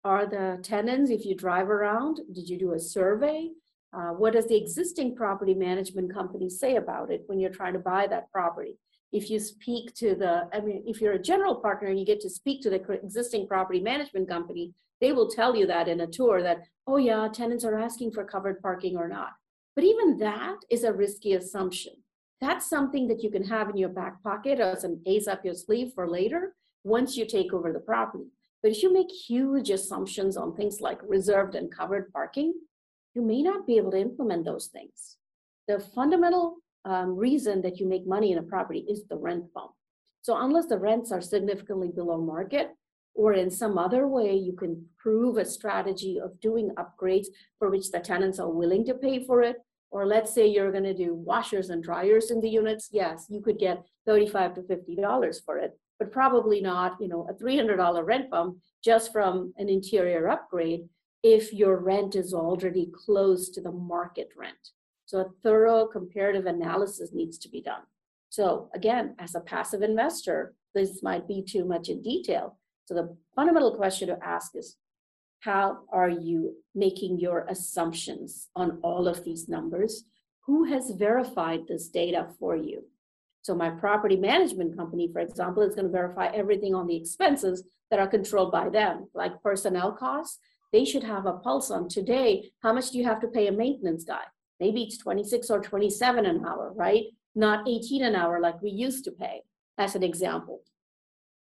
Are 0.06 0.24
the 0.24 0.60
tenants, 0.62 1.10
if 1.10 1.26
you 1.26 1.34
drive 1.34 1.68
around, 1.68 2.20
did 2.32 2.48
you 2.48 2.56
do 2.56 2.74
a 2.74 2.78
survey? 2.78 3.50
Uh, 3.92 4.10
what 4.10 4.34
does 4.34 4.46
the 4.46 4.54
existing 4.56 5.16
property 5.16 5.52
management 5.52 6.14
company 6.14 6.48
say 6.48 6.76
about 6.76 7.10
it 7.10 7.24
when 7.26 7.40
you're 7.40 7.50
trying 7.50 7.72
to 7.72 7.80
buy 7.80 8.06
that 8.06 8.30
property? 8.30 8.78
If 9.10 9.30
you 9.30 9.40
speak 9.40 9.96
to 9.96 10.14
the, 10.14 10.48
I 10.52 10.60
mean, 10.60 10.84
if 10.86 11.00
you're 11.00 11.14
a 11.14 11.18
general 11.18 11.56
partner 11.56 11.88
and 11.88 11.98
you 11.98 12.06
get 12.06 12.20
to 12.20 12.30
speak 12.30 12.62
to 12.62 12.70
the 12.70 12.80
existing 12.92 13.48
property 13.48 13.80
management 13.80 14.28
company, 14.28 14.74
they 15.00 15.10
will 15.10 15.28
tell 15.28 15.56
you 15.56 15.66
that 15.66 15.88
in 15.88 15.98
a 15.98 16.06
tour 16.06 16.40
that, 16.40 16.58
oh 16.86 16.98
yeah, 16.98 17.26
tenants 17.26 17.64
are 17.64 17.76
asking 17.76 18.12
for 18.12 18.22
covered 18.22 18.62
parking 18.62 18.96
or 18.96 19.08
not. 19.08 19.30
But 19.74 19.82
even 19.82 20.18
that 20.18 20.58
is 20.70 20.84
a 20.84 20.92
risky 20.92 21.32
assumption. 21.32 21.94
That's 22.40 22.70
something 22.70 23.08
that 23.08 23.24
you 23.24 23.30
can 23.32 23.42
have 23.42 23.70
in 23.70 23.76
your 23.76 23.88
back 23.88 24.22
pocket 24.22 24.60
as 24.60 24.84
an 24.84 25.02
ace 25.04 25.26
up 25.26 25.44
your 25.44 25.54
sleeve 25.54 25.90
for 25.96 26.08
later 26.08 26.54
once 26.84 27.16
you 27.16 27.26
take 27.26 27.52
over 27.52 27.72
the 27.72 27.80
property. 27.80 28.30
But 28.62 28.72
if 28.72 28.82
you 28.82 28.92
make 28.92 29.10
huge 29.10 29.70
assumptions 29.70 30.36
on 30.36 30.54
things 30.54 30.80
like 30.80 30.98
reserved 31.02 31.54
and 31.54 31.70
covered 31.70 32.12
parking, 32.12 32.54
you 33.14 33.22
may 33.22 33.42
not 33.42 33.66
be 33.66 33.76
able 33.76 33.92
to 33.92 34.00
implement 34.00 34.44
those 34.44 34.66
things. 34.66 35.16
The 35.68 35.80
fundamental 35.80 36.56
um, 36.84 37.16
reason 37.16 37.62
that 37.62 37.78
you 37.78 37.86
make 37.86 38.06
money 38.06 38.32
in 38.32 38.38
a 38.38 38.42
property 38.42 38.84
is 38.88 39.06
the 39.06 39.16
rent 39.16 39.52
bump. 39.54 39.72
So 40.22 40.36
unless 40.36 40.66
the 40.66 40.78
rents 40.78 41.12
are 41.12 41.20
significantly 41.20 41.88
below 41.88 42.18
market, 42.18 42.70
or 43.16 43.32
in 43.32 43.50
some 43.50 43.78
other 43.78 44.06
way 44.06 44.36
you 44.36 44.52
can 44.52 44.86
prove 44.98 45.38
a 45.38 45.44
strategy 45.44 46.20
of 46.20 46.38
doing 46.40 46.70
upgrades 46.76 47.26
for 47.58 47.70
which 47.70 47.90
the 47.90 47.98
tenants 47.98 48.38
are 48.38 48.50
willing 48.50 48.84
to 48.84 48.94
pay 48.94 49.24
for 49.24 49.42
it 49.42 49.56
or 49.90 50.06
let's 50.06 50.32
say 50.32 50.46
you're 50.46 50.72
going 50.72 50.84
to 50.84 50.94
do 50.94 51.14
washers 51.14 51.70
and 51.70 51.82
dryers 51.82 52.30
in 52.30 52.40
the 52.40 52.48
units 52.48 52.88
yes 52.92 53.26
you 53.28 53.40
could 53.40 53.58
get 53.58 53.82
35 54.06 54.54
to 54.54 54.62
50 54.62 54.96
dollars 54.96 55.40
for 55.40 55.58
it 55.58 55.78
but 55.98 56.12
probably 56.12 56.60
not 56.60 56.96
you 57.00 57.08
know 57.08 57.26
a 57.28 57.34
300 57.34 57.76
dollar 57.76 58.04
rent 58.04 58.30
bump 58.30 58.58
just 58.84 59.12
from 59.12 59.52
an 59.58 59.68
interior 59.68 60.28
upgrade 60.28 60.88
if 61.22 61.52
your 61.52 61.78
rent 61.78 62.14
is 62.14 62.32
already 62.32 62.90
close 63.04 63.48
to 63.50 63.60
the 63.60 63.72
market 63.72 64.28
rent 64.36 64.70
so 65.06 65.18
a 65.18 65.30
thorough 65.42 65.86
comparative 65.86 66.46
analysis 66.46 67.10
needs 67.12 67.38
to 67.38 67.48
be 67.48 67.60
done 67.60 67.82
so 68.28 68.68
again 68.74 69.14
as 69.18 69.34
a 69.34 69.40
passive 69.40 69.82
investor 69.82 70.54
this 70.74 71.02
might 71.02 71.26
be 71.26 71.42
too 71.42 71.64
much 71.64 71.88
in 71.88 72.02
detail 72.02 72.56
so 72.86 72.94
the 72.94 73.16
fundamental 73.34 73.74
question 73.74 74.08
to 74.08 74.18
ask 74.24 74.54
is, 74.54 74.76
how 75.40 75.80
are 75.92 76.08
you 76.08 76.54
making 76.74 77.18
your 77.18 77.44
assumptions 77.48 78.48
on 78.56 78.78
all 78.82 79.08
of 79.08 79.24
these 79.24 79.48
numbers? 79.48 80.04
Who 80.46 80.64
has 80.64 80.92
verified 80.92 81.66
this 81.66 81.88
data 81.88 82.28
for 82.38 82.56
you? 82.56 82.84
So 83.46 83.54
my 83.54 83.70
property 83.70 84.16
management 84.16 84.76
company, 84.76 85.08
for 85.12 85.20
example, 85.20 85.62
is 85.62 85.76
going 85.76 85.86
to 85.86 85.92
verify 85.92 86.26
everything 86.34 86.74
on 86.74 86.88
the 86.88 86.96
expenses 86.96 87.62
that 87.92 88.00
are 88.00 88.08
controlled 88.08 88.50
by 88.50 88.68
them, 88.70 89.06
like 89.14 89.40
personnel 89.40 89.92
costs. 89.92 90.40
They 90.72 90.84
should 90.84 91.04
have 91.04 91.26
a 91.26 91.34
pulse 91.34 91.70
on 91.70 91.88
today. 91.88 92.50
How 92.64 92.72
much 92.72 92.90
do 92.90 92.98
you 92.98 93.04
have 93.04 93.20
to 93.20 93.28
pay 93.28 93.46
a 93.46 93.52
maintenance 93.52 94.02
guy? 94.02 94.24
Maybe 94.58 94.82
it's 94.82 94.98
26 94.98 95.48
or 95.48 95.60
27 95.60 96.26
an 96.26 96.44
hour, 96.44 96.72
right? 96.74 97.04
Not 97.36 97.68
18 97.68 98.02
an 98.02 98.16
hour 98.16 98.40
like 98.40 98.60
we 98.60 98.70
used 98.70 99.04
to 99.04 99.12
pay, 99.12 99.42
as 99.78 99.94
an 99.94 100.02
example. 100.02 100.62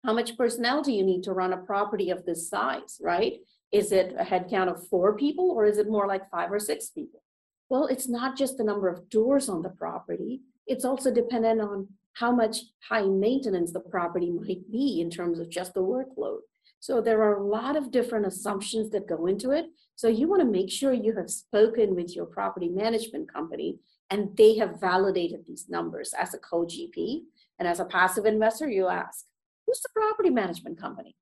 How 0.05 0.13
much 0.13 0.37
personnel 0.37 0.83
do 0.83 0.91
you 0.91 1.05
need 1.05 1.23
to 1.23 1.33
run 1.33 1.53
a 1.53 1.57
property 1.57 2.11
of 2.11 2.27
this 2.27 2.51
size, 2.51 2.99
right? 3.01 3.35
Is 3.71 3.93
it 3.93 4.13
a 4.19 4.25
headcount 4.25 4.75
of 4.75 4.89
four 4.89 5.17
people 5.17 5.53
or 5.53 5.67
is 5.67 5.79
it 5.79 5.89
more 5.89 6.09
like 6.09 6.29
five 6.31 6.51
or 6.51 6.59
six 6.59 6.89
people? 6.89 7.23
Well, 7.69 7.87
it's 7.87 8.09
not 8.09 8.37
just 8.37 8.57
the 8.57 8.65
number 8.65 8.89
of 8.89 9.09
doors 9.09 9.49
on 9.49 9.63
the 9.63 9.69
property, 9.69 10.41
it's 10.67 10.85
also 10.85 11.13
dependent 11.13 11.61
on 11.61 11.89
how 12.15 12.33
much 12.33 12.59
high 12.89 13.05
maintenance 13.05 13.73
the 13.73 13.81
property 13.81 14.31
might 14.31 14.71
be 14.71 15.01
in 15.01 15.11
terms 15.11 15.39
of 15.39 15.51
just 15.51 15.75
the 15.75 15.83
workload. 15.83 16.39
So 16.81 17.01
there 17.01 17.23
are 17.23 17.37
a 17.37 17.47
lot 17.47 17.77
of 17.77 17.91
different 17.91 18.27
assumptions 18.27 18.91
that 18.91 19.09
go 19.09 19.27
into 19.27 19.51
it. 19.51 19.67
So 19.97 20.09
you 20.09 20.29
want 20.29 20.41
to 20.41 20.49
make 20.49 20.71
sure 20.71 20.93
you 20.93 21.15
have 21.17 21.31
spoken 21.31 21.95
with 21.95 22.15
your 22.15 22.27
property 22.27 22.69
management 22.69 23.33
company 23.33 23.79
and 24.11 24.37
they 24.37 24.57
have 24.57 24.81
validated 24.81 25.41
these 25.47 25.67
numbers 25.69 26.15
as 26.19 26.33
a 26.33 26.39
co-GP. 26.39 27.23
And 27.59 27.67
as 27.67 27.81
a 27.81 27.85
passive 27.85 28.27
investor, 28.27 28.69
you 28.69 28.89
ask, 28.89 29.25
who's 29.67 29.81
the 29.81 29.89
property 29.95 30.31
management 30.31 30.81
company? 30.81 31.17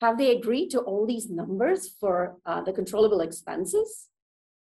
Have 0.00 0.16
they 0.16 0.36
agreed 0.36 0.70
to 0.70 0.80
all 0.80 1.06
these 1.06 1.28
numbers 1.28 1.88
for 2.00 2.36
uh, 2.46 2.62
the 2.62 2.72
controllable 2.72 3.20
expenses? 3.20 4.08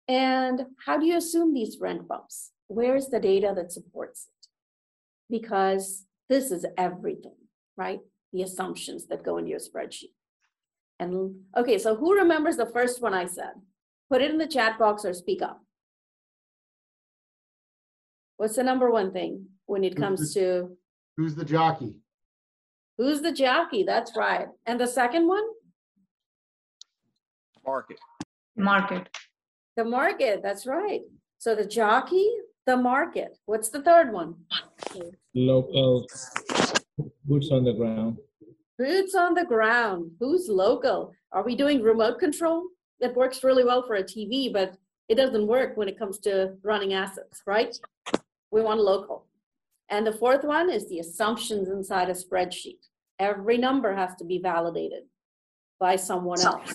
And 0.09 0.67
how 0.85 0.99
do 0.99 1.07
you 1.07 1.17
assume 1.17 1.55
these 1.55 1.79
rent 1.81 2.09
bumps? 2.09 2.51
Where's 2.69 3.09
the 3.09 3.21
data 3.21 3.53
that 3.57 3.73
supports 3.73 4.29
it? 4.29 4.49
Because 5.31 6.07
this 6.29 6.51
is 6.51 6.67
everything, 6.77 7.37
right? 7.77 8.01
The 8.33 8.43
assumptions 8.43 9.07
that 9.07 9.25
go 9.25 9.39
into 9.39 9.51
your 9.51 9.61
spreadsheet. 9.61 10.13
And 10.99 11.37
okay, 11.57 11.79
so 11.79 11.97
who 11.97 12.17
remembers 12.17 12.57
the 12.57 12.67
first 12.67 13.03
one 13.03 13.15
I 13.15 13.27
said? 13.27 13.53
Put 14.11 14.23
it 14.23 14.31
in 14.31 14.39
the 14.39 14.47
chat 14.47 14.79
box 14.79 15.05
or 15.05 15.13
speak 15.13 15.43
up. 15.43 15.61
What's 18.37 18.57
the 18.57 18.63
number 18.63 18.91
one 18.91 19.13
thing 19.13 19.47
when 19.67 19.85
it 19.85 19.97
comes 19.97 20.35
to 20.35 20.77
Who's 21.17 21.35
the 21.35 21.45
jockey? 21.45 22.01
Who's 22.99 23.23
the 23.23 23.33
jockey? 23.33 23.85
That's 23.85 24.17
right. 24.17 24.49
And 24.67 24.81
the 24.81 24.87
second 24.87 25.27
one? 25.29 25.45
Market. 27.65 27.99
Market. 28.57 29.09
The 29.77 29.85
market. 29.85 30.41
That's 30.43 30.67
right. 30.67 31.01
So 31.39 31.55
the 31.55 31.67
jockey, 31.67 32.29
the 32.67 32.77
market. 32.77 33.39
What's 33.47 33.69
the 33.69 33.83
third 33.83 34.13
one? 34.13 34.35
local 35.35 36.07
boots 37.25 37.51
on 37.51 37.65
the 37.65 37.73
ground. 37.73 38.19
Boots 38.79 39.15
on 39.15 39.35
the 39.35 39.45
ground. 39.45 40.11
Who's 40.21 40.49
local? 40.49 41.13
Are 41.33 41.45
we 41.45 41.55
doing 41.57 41.83
remote 41.83 42.19
control? 42.19 42.65
It 43.01 43.15
works 43.15 43.45
really 43.45 43.65
well 43.65 43.83
for 43.83 43.97
a 43.97 44.03
TV, 44.05 44.53
but 44.53 44.77
it 45.09 45.17
doesn't 45.17 45.47
work 45.47 45.77
when 45.77 45.89
it 45.89 45.99
comes 45.99 46.19
to 46.21 46.55
running 46.63 46.95
assets, 46.95 47.43
right? 47.47 47.77
We 48.51 48.63
want 48.63 48.81
local. 48.81 49.27
And 49.91 50.07
the 50.07 50.13
fourth 50.13 50.45
one 50.45 50.71
is 50.71 50.89
the 50.89 51.01
assumptions 51.01 51.69
inside 51.69 52.09
a 52.09 52.15
spreadsheet. 52.15 52.79
Every 53.19 53.59
number 53.59 53.95
has 53.95 54.15
to 54.17 54.25
be 54.25 54.39
validated 54.39 55.03
by 55.79 55.97
someone 55.97 56.41
else. 56.41 56.73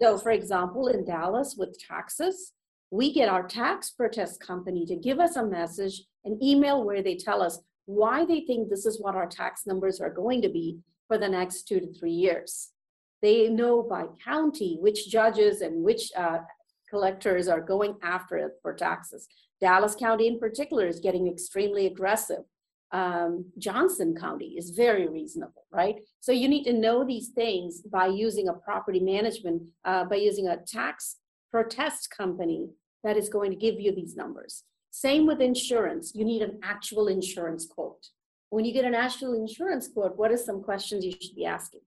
So, 0.00 0.18
for 0.18 0.30
example, 0.30 0.88
in 0.88 1.04
Dallas 1.04 1.54
with 1.56 1.78
taxes, 1.78 2.52
we 2.94 3.12
get 3.12 3.28
our 3.28 3.42
tax 3.42 3.90
protest 3.90 4.38
company 4.38 4.86
to 4.86 4.94
give 4.94 5.18
us 5.18 5.34
a 5.34 5.44
message 5.44 6.02
an 6.24 6.38
email 6.40 6.84
where 6.84 7.02
they 7.02 7.16
tell 7.16 7.42
us 7.42 7.58
why 7.86 8.24
they 8.24 8.42
think 8.42 8.68
this 8.68 8.86
is 8.86 9.00
what 9.00 9.16
our 9.16 9.26
tax 9.26 9.62
numbers 9.66 10.00
are 10.00 10.10
going 10.10 10.40
to 10.40 10.48
be 10.48 10.78
for 11.08 11.18
the 11.18 11.28
next 11.28 11.64
two 11.64 11.80
to 11.80 11.92
three 11.92 12.12
years. 12.12 12.70
They 13.20 13.48
know 13.48 13.82
by 13.82 14.04
county 14.24 14.78
which 14.80 15.10
judges 15.10 15.60
and 15.60 15.82
which 15.82 16.12
uh, 16.16 16.38
collectors 16.88 17.48
are 17.48 17.60
going 17.60 17.96
after 18.00 18.36
it 18.36 18.52
for 18.62 18.72
taxes. 18.72 19.26
Dallas 19.60 19.96
County 19.96 20.28
in 20.28 20.38
particular 20.38 20.86
is 20.86 21.00
getting 21.00 21.26
extremely 21.26 21.86
aggressive. 21.86 22.44
Um, 22.92 23.46
Johnson 23.58 24.14
County 24.14 24.54
is 24.56 24.70
very 24.70 25.08
reasonable, 25.08 25.66
right? 25.72 25.96
So 26.20 26.30
you 26.30 26.48
need 26.48 26.62
to 26.64 26.72
know 26.72 27.04
these 27.04 27.30
things 27.30 27.80
by 27.80 28.06
using 28.06 28.46
a 28.46 28.54
property 28.54 29.00
management, 29.00 29.64
uh, 29.84 30.04
by 30.04 30.16
using 30.16 30.46
a 30.46 30.58
tax 30.58 31.16
protest 31.50 32.08
company 32.16 32.68
that 33.04 33.16
is 33.16 33.28
going 33.28 33.50
to 33.50 33.56
give 33.56 33.78
you 33.78 33.94
these 33.94 34.16
numbers. 34.16 34.64
Same 34.90 35.26
with 35.26 35.40
insurance, 35.40 36.12
you 36.14 36.24
need 36.24 36.42
an 36.42 36.58
actual 36.62 37.08
insurance 37.08 37.66
quote. 37.66 38.08
When 38.50 38.64
you 38.64 38.72
get 38.72 38.84
an 38.84 38.94
actual 38.94 39.34
insurance 39.34 39.88
quote, 39.88 40.16
what 40.16 40.30
are 40.30 40.36
some 40.36 40.62
questions 40.62 41.04
you 41.04 41.12
should 41.12 41.34
be 41.36 41.46
asking? 41.46 41.80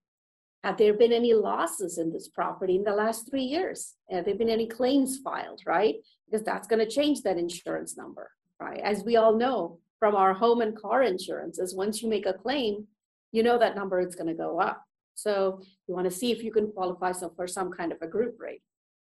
Have 0.63 0.77
there 0.77 0.93
been 0.93 1.13
any 1.13 1.33
losses 1.33 1.97
in 1.97 2.11
this 2.11 2.27
property 2.27 2.75
in 2.75 2.83
the 2.83 2.93
last 2.93 3.29
three 3.29 3.43
years? 3.43 3.93
Have 4.09 4.25
there 4.25 4.35
been 4.35 4.49
any 4.49 4.67
claims 4.67 5.17
filed, 5.19 5.61
right? 5.65 5.95
Because 6.25 6.45
that's 6.45 6.67
going 6.67 6.85
to 6.85 6.91
change 6.91 7.21
that 7.21 7.37
insurance 7.37 7.95
number, 7.95 8.31
right? 8.59 8.81
As 8.81 9.03
we 9.03 9.15
all 9.15 9.35
know 9.35 9.79
from 9.99 10.15
our 10.15 10.33
home 10.33 10.61
and 10.61 10.75
car 10.75 11.03
insurances, 11.03 11.73
once 11.73 12.01
you 12.01 12.09
make 12.09 12.25
a 12.25 12.33
claim, 12.33 12.87
you 13.31 13.43
know 13.43 13.57
that 13.57 13.75
number 13.75 13.99
is 13.99 14.15
going 14.15 14.27
to 14.27 14.33
go 14.33 14.59
up. 14.59 14.83
So 15.15 15.61
you 15.87 15.95
want 15.95 16.09
to 16.09 16.15
see 16.15 16.31
if 16.31 16.43
you 16.43 16.51
can 16.51 16.71
qualify 16.71 17.13
for 17.35 17.47
some 17.47 17.71
kind 17.71 17.91
of 17.91 18.01
a 18.01 18.07
group 18.07 18.35
rate. 18.39 18.61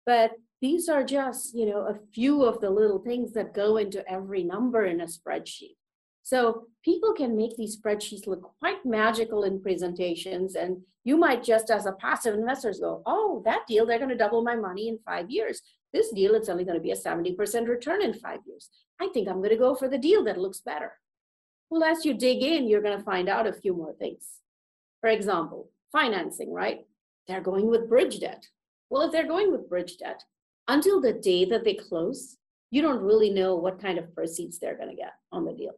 But 0.06 0.32
these 0.60 0.88
are 0.88 1.04
just, 1.04 1.54
you 1.54 1.66
know, 1.66 1.82
a 1.86 1.98
few 2.12 2.44
of 2.44 2.60
the 2.60 2.70
little 2.70 2.98
things 2.98 3.32
that 3.34 3.54
go 3.54 3.76
into 3.76 4.08
every 4.10 4.42
number 4.42 4.86
in 4.86 5.00
a 5.00 5.04
spreadsheet. 5.04 5.76
So 6.22 6.66
people 6.84 7.14
can 7.14 7.36
make 7.36 7.56
these 7.56 7.80
spreadsheets 7.80 8.26
look 8.26 8.52
quite 8.58 8.84
magical 8.84 9.44
in 9.44 9.62
presentations. 9.62 10.56
And 10.56 10.82
you 11.04 11.16
might 11.16 11.42
just 11.42 11.70
as 11.70 11.86
a 11.86 11.92
passive 11.92 12.34
investor 12.34 12.74
go, 12.78 13.02
oh, 13.06 13.40
that 13.46 13.66
deal, 13.66 13.86
they're 13.86 13.98
going 13.98 14.10
to 14.10 14.16
double 14.16 14.42
my 14.42 14.54
money 14.54 14.88
in 14.88 14.98
five 15.06 15.30
years. 15.30 15.62
This 15.92 16.10
deal, 16.12 16.34
it's 16.34 16.50
only 16.50 16.64
going 16.64 16.76
to 16.76 16.82
be 16.82 16.90
a 16.90 16.96
70% 16.96 17.66
return 17.66 18.02
in 18.02 18.12
five 18.12 18.40
years. 18.46 18.68
I 19.00 19.08
think 19.14 19.28
I'm 19.28 19.38
going 19.38 19.50
to 19.50 19.56
go 19.56 19.74
for 19.74 19.88
the 19.88 19.96
deal 19.96 20.22
that 20.24 20.38
looks 20.38 20.60
better. 20.60 20.92
Well, 21.70 21.84
as 21.84 22.04
you 22.04 22.14
dig 22.14 22.42
in, 22.42 22.68
you're 22.68 22.82
going 22.82 22.98
to 22.98 23.04
find 23.04 23.28
out 23.28 23.46
a 23.46 23.52
few 23.52 23.74
more 23.74 23.94
things. 23.94 24.26
For 25.00 25.08
example, 25.08 25.70
financing, 25.92 26.52
right? 26.52 26.80
They're 27.26 27.40
going 27.40 27.68
with 27.68 27.88
bridge 27.88 28.20
debt. 28.20 28.46
Well, 28.90 29.02
if 29.02 29.12
they're 29.12 29.26
going 29.26 29.52
with 29.52 29.68
bridge 29.68 29.98
debt, 29.98 30.22
until 30.68 31.00
the 31.00 31.14
day 31.14 31.44
that 31.46 31.64
they 31.64 31.74
close, 31.74 32.36
you 32.70 32.82
don't 32.82 33.02
really 33.02 33.30
know 33.30 33.56
what 33.56 33.80
kind 33.80 33.98
of 33.98 34.14
proceeds 34.14 34.58
they're 34.58 34.76
going 34.76 34.90
to 34.90 34.94
get 34.94 35.14
on 35.32 35.44
the 35.44 35.54
deal. 35.54 35.72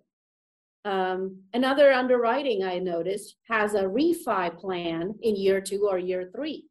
Um, 0.84 1.42
another 1.52 1.92
underwriting 1.92 2.64
I 2.64 2.78
noticed 2.78 3.36
has 3.48 3.74
a 3.74 3.84
refi 3.84 4.58
plan 4.58 5.14
in 5.22 5.36
year 5.36 5.60
two 5.60 5.86
or 5.88 5.98
year 5.98 6.30
three. 6.34 6.66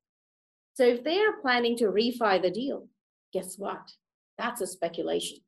So 0.74 0.84
if 0.86 1.04
they 1.04 1.20
are 1.20 1.42
planning 1.42 1.78
to 1.78 1.86
refi 1.86 2.42
the 2.42 2.52
deal, 2.52 2.88
guess 3.32 3.58
what? 3.58 3.92
That's 4.38 4.62
a 4.62 4.68
speculation. 4.68 5.40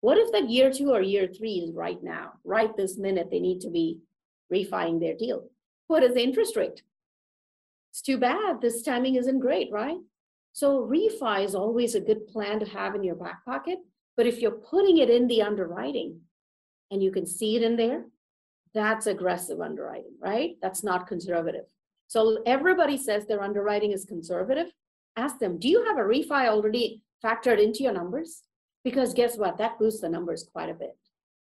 What 0.00 0.16
if 0.16 0.32
that 0.32 0.48
year 0.48 0.72
two 0.72 0.92
or 0.92 1.02
year 1.02 1.28
three 1.28 1.56
is 1.56 1.74
right 1.74 2.02
now, 2.02 2.34
right 2.44 2.74
this 2.76 2.96
minute, 2.96 3.28
they 3.30 3.40
need 3.40 3.60
to 3.62 3.70
be 3.70 4.00
refining 4.48 4.98
their 4.98 5.14
deal? 5.14 5.50
What 5.88 6.02
is 6.02 6.14
the 6.14 6.22
interest 6.22 6.56
rate? 6.56 6.82
It's 7.90 8.00
too 8.00 8.16
bad. 8.16 8.60
This 8.60 8.82
timing 8.82 9.16
isn't 9.16 9.40
great, 9.40 9.70
right? 9.70 9.98
So 10.60 10.86
refi 10.86 11.42
is 11.42 11.54
always 11.54 11.94
a 11.94 12.02
good 12.02 12.28
plan 12.28 12.60
to 12.60 12.66
have 12.66 12.94
in 12.94 13.02
your 13.02 13.14
back 13.14 13.46
pocket. 13.46 13.78
But 14.14 14.26
if 14.26 14.40
you're 14.42 14.50
putting 14.50 14.98
it 14.98 15.08
in 15.08 15.26
the 15.26 15.40
underwriting, 15.40 16.20
and 16.90 17.02
you 17.02 17.10
can 17.10 17.24
see 17.24 17.56
it 17.56 17.62
in 17.62 17.76
there, 17.76 18.04
that's 18.74 19.06
aggressive 19.06 19.62
underwriting, 19.62 20.12
right? 20.20 20.56
That's 20.60 20.84
not 20.84 21.06
conservative. 21.06 21.64
So 22.08 22.42
everybody 22.44 22.98
says 22.98 23.24
their 23.24 23.42
underwriting 23.42 23.92
is 23.92 24.04
conservative. 24.04 24.66
Ask 25.16 25.38
them, 25.38 25.58
do 25.58 25.66
you 25.66 25.82
have 25.86 25.96
a 25.96 26.02
refi 26.02 26.48
already 26.48 27.04
factored 27.24 27.58
into 27.58 27.82
your 27.82 27.94
numbers? 27.94 28.42
Because 28.84 29.14
guess 29.14 29.38
what? 29.38 29.56
That 29.56 29.78
boosts 29.78 30.02
the 30.02 30.10
numbers 30.10 30.46
quite 30.52 30.68
a 30.68 30.74
bit. 30.74 30.94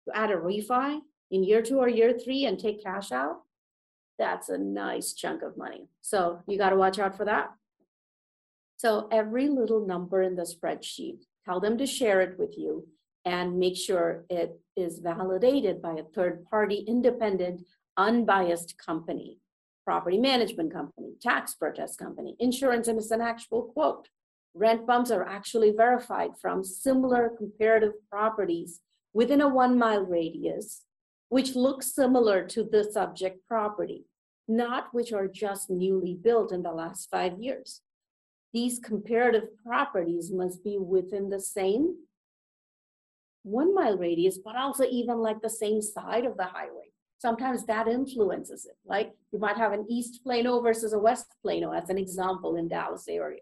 You 0.05 0.13
add 0.13 0.29
a 0.29 0.35
refi 0.35 0.99
in 1.31 1.43
year 1.43 1.63
two 1.63 1.79
or 1.79 1.89
year 1.89 2.13
three 2.13 2.45
and 2.45 2.59
take 2.59 2.83
cash 2.83 3.11
out, 3.11 3.37
that's 4.19 4.49
a 4.49 4.57
nice 4.59 5.13
chunk 5.13 5.41
of 5.41 5.57
money. 5.57 5.87
So 6.01 6.43
you 6.45 6.59
got 6.59 6.69
to 6.69 6.75
watch 6.75 6.99
out 6.99 7.17
for 7.17 7.25
that. 7.25 7.49
So 8.79 9.09
every 9.11 9.49
little 9.49 9.85
number 9.85 10.21
in 10.21 10.37
the 10.37 10.43
spreadsheet, 10.43 11.25
tell 11.43 11.59
them 11.59 11.77
to 11.79 11.85
share 11.85 12.21
it 12.21 12.39
with 12.39 12.57
you 12.57 12.87
and 13.25 13.59
make 13.59 13.75
sure 13.75 14.23
it 14.29 14.57
is 14.77 14.99
validated 14.99 15.81
by 15.81 15.95
a 15.95 16.05
third 16.15 16.45
party, 16.45 16.85
independent, 16.87 17.63
unbiased 17.97 18.77
company, 18.77 19.37
property 19.83 20.17
management 20.17 20.71
company, 20.71 21.15
tax 21.21 21.55
protest 21.55 21.99
company, 21.99 22.37
insurance, 22.39 22.87
and 22.87 22.97
it's 22.97 23.11
an 23.11 23.19
actual 23.19 23.63
quote. 23.63 24.07
Rent 24.53 24.87
bumps 24.87 25.11
are 25.11 25.25
actually 25.25 25.71
verified 25.71 26.31
from 26.41 26.63
similar 26.63 27.33
comparative 27.37 27.95
properties 28.09 28.79
within 29.11 29.41
a 29.41 29.49
one 29.49 29.77
mile 29.77 30.05
radius, 30.05 30.83
which 31.27 31.53
look 31.53 31.83
similar 31.83 32.47
to 32.47 32.63
the 32.63 32.85
subject 32.85 33.45
property, 33.45 34.05
not 34.47 34.93
which 34.93 35.11
are 35.11 35.27
just 35.27 35.69
newly 35.69 36.13
built 36.13 36.53
in 36.53 36.63
the 36.63 36.71
last 36.71 37.09
five 37.11 37.37
years. 37.41 37.81
These 38.53 38.79
comparative 38.79 39.49
properties 39.63 40.31
must 40.31 40.63
be 40.63 40.77
within 40.77 41.29
the 41.29 41.39
same 41.39 41.95
one 43.43 43.73
mile 43.73 43.97
radius, 43.97 44.37
but 44.37 44.55
also 44.55 44.83
even 44.85 45.17
like 45.19 45.41
the 45.41 45.49
same 45.49 45.81
side 45.81 46.25
of 46.25 46.37
the 46.37 46.45
highway. 46.45 46.91
Sometimes 47.19 47.65
that 47.65 47.87
influences 47.87 48.65
it. 48.65 48.77
Like 48.85 49.11
you 49.31 49.39
might 49.39 49.57
have 49.57 49.73
an 49.73 49.85
East 49.89 50.21
Plano 50.23 50.61
versus 50.61 50.93
a 50.93 50.99
West 50.99 51.27
Plano 51.41 51.71
as 51.71 51.89
an 51.89 51.97
example 51.97 52.55
in 52.55 52.67
Dallas 52.67 53.05
area. 53.07 53.39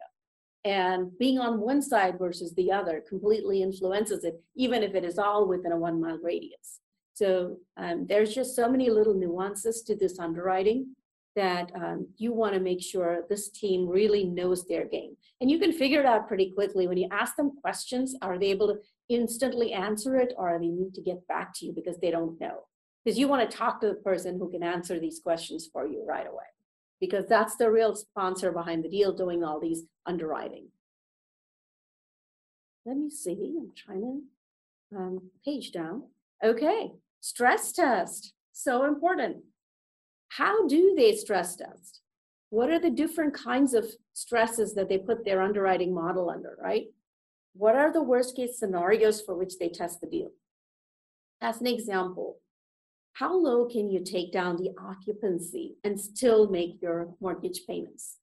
And 0.66 1.18
being 1.18 1.40
on 1.40 1.62
one 1.62 1.82
side 1.82 2.18
versus 2.20 2.54
the 2.56 2.72
other 2.72 3.04
completely 3.08 3.62
influences 3.62 4.24
it, 4.24 4.42
even 4.56 4.84
if 4.84 4.96
it 4.96 5.04
is 5.04 5.18
all 5.18 5.48
within 5.48 5.72
a 5.72 5.78
one 5.78 6.02
mile 6.02 6.20
radius. 6.22 6.80
So 7.14 7.58
um, 7.78 8.06
there's 8.08 8.34
just 8.34 8.56
so 8.56 8.70
many 8.70 8.90
little 8.90 9.14
nuances 9.14 9.82
to 9.84 9.96
this 9.96 10.20
underwriting 10.20 10.96
that 11.38 11.72
um, 11.76 12.08
you 12.18 12.34
want 12.34 12.54
to 12.56 12.60
make 12.60 12.82
sure 12.82 13.24
this 13.30 13.50
team 13.50 13.88
really 13.88 14.26
knows 14.26 14.66
their 14.66 14.86
game. 14.86 15.16
And 15.40 15.50
you 15.50 15.60
can 15.60 15.72
figure 15.72 16.02
it 16.02 16.06
out 16.06 16.28
pretty 16.28 16.52
quickly 16.52 16.88
when 16.88 16.98
you 16.98 17.08
ask 17.12 17.38
them 17.38 17.52
questions. 17.62 18.16
Are 18.22 18.38
they 18.38 18.48
able 18.48 18.68
to 18.68 18.80
instantly 19.10 19.72
answer 19.72 20.18
it 20.18 20.34
or 20.38 20.58
they 20.60 20.68
need 20.68 20.94
to 20.96 21.02
get 21.02 21.26
back 21.28 21.54
to 21.56 21.66
you 21.66 21.74
because 21.74 21.98
they 22.00 22.12
don't 22.12 22.40
know. 22.42 22.64
Because 23.04 23.18
you 23.18 23.28
want 23.28 23.50
to 23.50 23.58
talk 23.58 23.80
to 23.82 23.88
the 23.88 23.94
person 23.96 24.38
who 24.38 24.52
can 24.52 24.64
answer 24.64 25.00
these 25.00 25.20
questions 25.20 25.70
for 25.72 25.88
you 25.88 26.04
right 26.06 26.28
away. 26.28 26.44
Because 27.00 27.26
that's 27.28 27.56
the 27.56 27.72
real 27.72 27.96
sponsor 27.96 28.52
behind 28.52 28.84
the 28.84 28.90
deal 28.90 29.14
doing 29.14 29.44
all 29.44 29.60
these 29.60 29.84
underwriting. 30.06 30.68
Let 32.86 32.98
me 32.98 33.10
see, 33.10 33.56
I'm 33.58 33.72
trying 33.76 34.22
to 34.92 34.98
um, 34.98 35.32
page 35.46 35.72
down. 35.72 36.04
Okay, 36.44 36.92
stress 37.22 37.72
test, 37.72 38.34
so 38.52 38.86
important. 38.86 39.38
How 40.30 40.68
do 40.68 40.94
they 40.96 41.16
stress 41.16 41.56
test? 41.56 42.02
What 42.50 42.70
are 42.70 42.80
the 42.80 42.90
different 42.90 43.34
kinds 43.34 43.74
of 43.74 43.86
stresses 44.14 44.74
that 44.76 44.90
they 44.90 44.98
put 44.98 45.26
their 45.26 45.42
underwriting 45.42 45.94
model 45.94 46.30
under, 46.30 46.58
right? 46.62 46.88
what 47.58 47.76
are 47.76 47.92
the 47.92 48.04
worst 48.04 48.36
case 48.36 48.60
scenarios 48.60 49.22
for 49.22 49.36
which 49.36 49.58
they 49.58 49.70
test 49.70 50.00
the 50.00 50.08
deal? 50.08 50.32
As 51.42 51.60
an 51.60 51.68
example, 51.68 52.38
how 53.14 53.36
low 53.36 53.66
can 53.66 53.90
you 53.90 54.04
take 54.04 54.32
down 54.32 54.58
the 54.58 54.72
occupancy 54.80 55.76
and 55.84 56.00
still 56.00 56.50
make 56.50 56.82
your 56.82 57.16
mortgage 57.20 57.62
payments? 57.68 58.18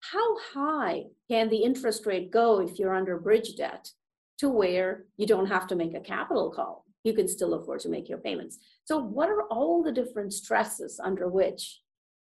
How 0.00 0.38
high 0.54 1.04
can 1.30 1.48
the 1.48 1.64
interest 1.64 2.06
rate 2.06 2.30
go 2.30 2.60
if 2.60 2.78
you're 2.78 2.94
under 2.94 3.18
bridge 3.18 3.56
debt 3.56 3.90
to 4.38 4.48
where 4.48 5.04
you 5.16 5.26
don't 5.26 5.46
have 5.46 5.66
to 5.68 5.76
make 5.76 5.94
a 5.94 6.00
capital 6.00 6.50
call? 6.50 6.83
You 7.04 7.12
can 7.12 7.28
still 7.28 7.54
afford 7.54 7.80
to 7.80 7.88
make 7.88 8.08
your 8.08 8.18
payments. 8.18 8.58
So, 8.84 8.98
what 8.98 9.28
are 9.28 9.42
all 9.42 9.82
the 9.82 9.92
different 9.92 10.32
stresses 10.32 10.98
under 11.02 11.28
which 11.28 11.80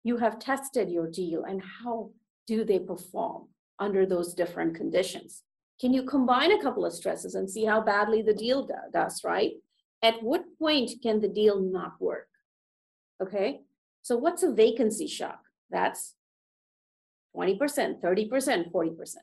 you 0.02 0.16
have 0.16 0.38
tested 0.38 0.90
your 0.90 1.08
deal 1.08 1.44
and 1.44 1.62
how 1.82 2.10
do 2.46 2.64
they 2.64 2.78
perform 2.78 3.48
under 3.78 4.06
those 4.06 4.34
different 4.34 4.74
conditions? 4.74 5.42
Can 5.80 5.92
you 5.92 6.04
combine 6.04 6.52
a 6.52 6.62
couple 6.62 6.86
of 6.86 6.92
stresses 6.92 7.34
and 7.34 7.50
see 7.50 7.64
how 7.64 7.80
badly 7.80 8.22
the 8.22 8.34
deal 8.34 8.68
does, 8.92 9.22
right? 9.22 9.52
At 10.02 10.22
what 10.22 10.44
point 10.58 10.92
can 11.02 11.20
the 11.20 11.28
deal 11.28 11.60
not 11.60 12.00
work? 12.00 12.28
Okay, 13.22 13.60
so 14.02 14.16
what's 14.16 14.42
a 14.42 14.52
vacancy 14.52 15.06
shock? 15.06 15.40
That's 15.70 16.14
20%, 17.36 18.00
30%, 18.00 18.72
40%. 18.72 19.14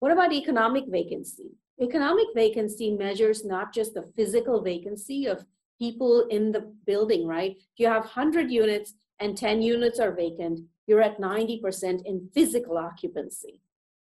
What 0.00 0.12
about 0.12 0.32
economic 0.32 0.84
vacancy? 0.88 1.50
Economic 1.80 2.26
vacancy 2.34 2.90
measures 2.90 3.44
not 3.44 3.72
just 3.72 3.94
the 3.94 4.02
physical 4.16 4.62
vacancy 4.62 5.26
of 5.26 5.44
people 5.78 6.26
in 6.28 6.50
the 6.50 6.72
building, 6.86 7.26
right? 7.26 7.56
If 7.56 7.78
you 7.78 7.86
have 7.86 8.02
100 8.02 8.50
units 8.50 8.94
and 9.20 9.36
10 9.36 9.62
units 9.62 10.00
are 10.00 10.12
vacant, 10.12 10.60
you're 10.86 11.02
at 11.02 11.20
90% 11.20 12.04
in 12.04 12.28
physical 12.34 12.78
occupancy. 12.78 13.60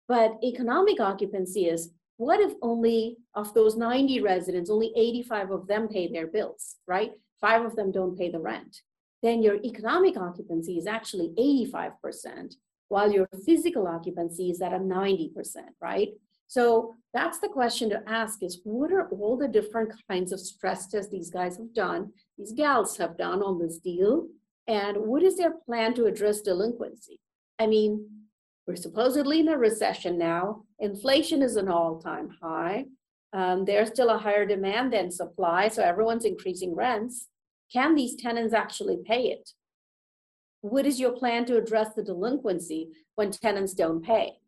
But 0.06 0.38
economic 0.44 1.00
occupancy 1.00 1.66
is 1.66 1.90
what 2.16 2.40
if 2.40 2.52
only 2.62 3.16
of 3.34 3.54
those 3.54 3.76
90 3.76 4.20
residents, 4.20 4.70
only 4.70 4.92
85 4.96 5.50
of 5.50 5.66
them 5.66 5.88
pay 5.88 6.10
their 6.10 6.26
bills, 6.26 6.76
right? 6.86 7.12
Five 7.40 7.64
of 7.64 7.76
them 7.76 7.92
don't 7.92 8.18
pay 8.18 8.30
the 8.30 8.40
rent. 8.40 8.82
Then 9.22 9.42
your 9.42 9.56
economic 9.64 10.16
occupancy 10.16 10.78
is 10.78 10.86
actually 10.86 11.32
85%, 11.74 12.54
while 12.88 13.10
your 13.10 13.28
physical 13.44 13.86
occupancy 13.86 14.50
is 14.50 14.60
at 14.60 14.72
a 14.72 14.78
90%, 14.78 15.32
right? 15.80 16.10
So 16.48 16.94
that's 17.14 17.38
the 17.38 17.48
question 17.48 17.90
to 17.90 18.02
ask 18.06 18.42
is 18.42 18.60
what 18.64 18.90
are 18.90 19.08
all 19.10 19.36
the 19.36 19.48
different 19.48 19.92
kinds 20.10 20.32
of 20.32 20.40
stress 20.40 20.86
tests 20.88 21.10
these 21.10 21.30
guys 21.30 21.56
have 21.58 21.74
done, 21.74 22.12
these 22.36 22.52
gals 22.52 22.96
have 22.96 23.16
done 23.16 23.42
on 23.42 23.58
this 23.58 23.78
deal, 23.78 24.26
and 24.66 24.96
what 24.96 25.22
is 25.22 25.36
their 25.36 25.54
plan 25.66 25.94
to 25.94 26.06
address 26.06 26.40
delinquency? 26.40 27.20
I 27.58 27.66
mean, 27.66 28.06
we're 28.66 28.76
supposedly 28.76 29.40
in 29.40 29.48
a 29.48 29.58
recession 29.58 30.18
now. 30.18 30.64
Inflation 30.78 31.42
is 31.42 31.56
an 31.56 31.68
all-time 31.68 32.30
high. 32.42 32.84
Um, 33.32 33.64
there's 33.64 33.88
still 33.88 34.10
a 34.10 34.18
higher 34.18 34.46
demand 34.46 34.92
than 34.92 35.10
supply, 35.10 35.68
so 35.68 35.82
everyone's 35.82 36.24
increasing 36.24 36.74
rents. 36.74 37.28
Can 37.72 37.94
these 37.94 38.16
tenants 38.16 38.54
actually 38.54 38.98
pay 39.06 39.24
it? 39.24 39.50
What 40.60 40.86
is 40.86 40.98
your 40.98 41.12
plan 41.12 41.44
to 41.46 41.56
address 41.56 41.94
the 41.94 42.02
delinquency 42.02 42.88
when 43.14 43.30
tenants 43.30 43.74
don't 43.74 44.02
pay? 44.02 44.38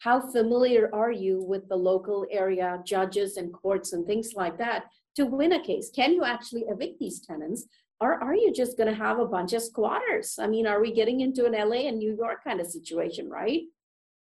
How 0.00 0.20
familiar 0.32 0.88
are 0.94 1.12
you 1.12 1.42
with 1.42 1.68
the 1.68 1.76
local 1.76 2.26
area 2.30 2.82
judges 2.84 3.36
and 3.36 3.52
courts 3.52 3.92
and 3.92 4.06
things 4.06 4.32
like 4.34 4.56
that 4.58 4.84
to 5.16 5.26
win 5.26 5.52
a 5.52 5.62
case? 5.62 5.90
Can 5.94 6.14
you 6.14 6.24
actually 6.24 6.64
evict 6.68 6.98
these 6.98 7.20
tenants 7.20 7.66
or 8.00 8.14
are 8.14 8.34
you 8.34 8.50
just 8.50 8.78
going 8.78 8.88
to 8.88 8.94
have 8.94 9.18
a 9.18 9.26
bunch 9.26 9.52
of 9.52 9.62
squatters? 9.62 10.38
I 10.38 10.46
mean, 10.46 10.66
are 10.66 10.80
we 10.80 10.90
getting 10.90 11.20
into 11.20 11.44
an 11.44 11.52
LA 11.52 11.86
and 11.86 11.98
New 11.98 12.16
York 12.16 12.42
kind 12.42 12.60
of 12.60 12.66
situation, 12.66 13.28
right? 13.28 13.64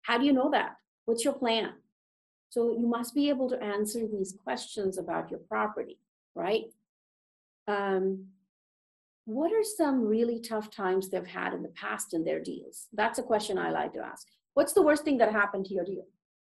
How 0.04 0.18
do 0.18 0.26
you 0.26 0.32
know 0.32 0.50
that? 0.52 0.78
What's 1.04 1.26
your 1.26 1.34
plan? 1.34 1.74
So 2.50 2.72
you 2.72 2.88
must 2.88 3.14
be 3.14 3.28
able 3.28 3.50
to 3.50 3.62
answer 3.62 4.08
these 4.08 4.34
questions 4.46 4.98
about 4.98 5.30
your 5.30 5.42
property, 5.42 6.00
right? 6.36 6.64
Um, 7.68 8.28
what 9.26 9.52
are 9.52 9.64
some 9.64 10.06
really 10.06 10.40
tough 10.40 10.70
times 10.70 11.10
they've 11.10 11.28
had 11.28 11.54
in 11.54 11.64
the 11.64 11.70
past 11.70 12.14
in 12.14 12.24
their 12.24 12.40
deals? 12.40 12.88
That's 12.94 13.20
a 13.20 13.24
question 13.24 13.58
I 13.58 13.72
like 13.72 13.92
to 13.94 14.00
ask. 14.00 14.26
What's 14.56 14.74
the 14.74 14.82
worst 14.82 15.04
thing 15.04 15.18
that 15.18 15.34
happened 15.34 15.66
to 15.66 15.74
your 15.74 15.84
deal? 15.84 16.08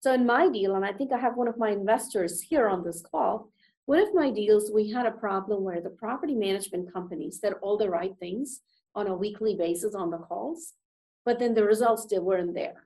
So 0.01 0.13
in 0.13 0.27
my 0.27 0.49
deal, 0.51 0.77
and 0.77 0.85
I 0.85 0.93
think 0.93 1.13
I 1.13 1.19
have 1.19 1.37
one 1.37 1.49
of 1.49 1.57
my 1.57 1.71
investors 1.71 2.43
here 2.43 2.69
on 2.69 2.85
this 2.85 3.03
call, 3.03 3.51
one 3.87 4.01
of 4.01 4.15
my 4.15 4.31
deals, 4.31 4.71
we 4.71 4.91
had 4.91 5.07
a 5.07 5.13
problem 5.13 5.65
where 5.65 5.81
the 5.81 5.91
property 5.91 6.35
management 6.35 6.93
company 6.93 7.31
said 7.31 7.55
all 7.63 7.79
the 7.79 7.89
right 7.89 8.15
things 8.21 8.61
on 8.95 9.07
a 9.07 9.17
weekly 9.17 9.55
basis 9.55 9.95
on 9.95 10.11
the 10.11 10.19
calls, 10.19 10.75
but 11.25 11.39
then 11.39 11.55
the 11.55 11.65
results 11.65 12.03
still 12.03 12.23
weren't 12.23 12.55
there. 12.55 12.85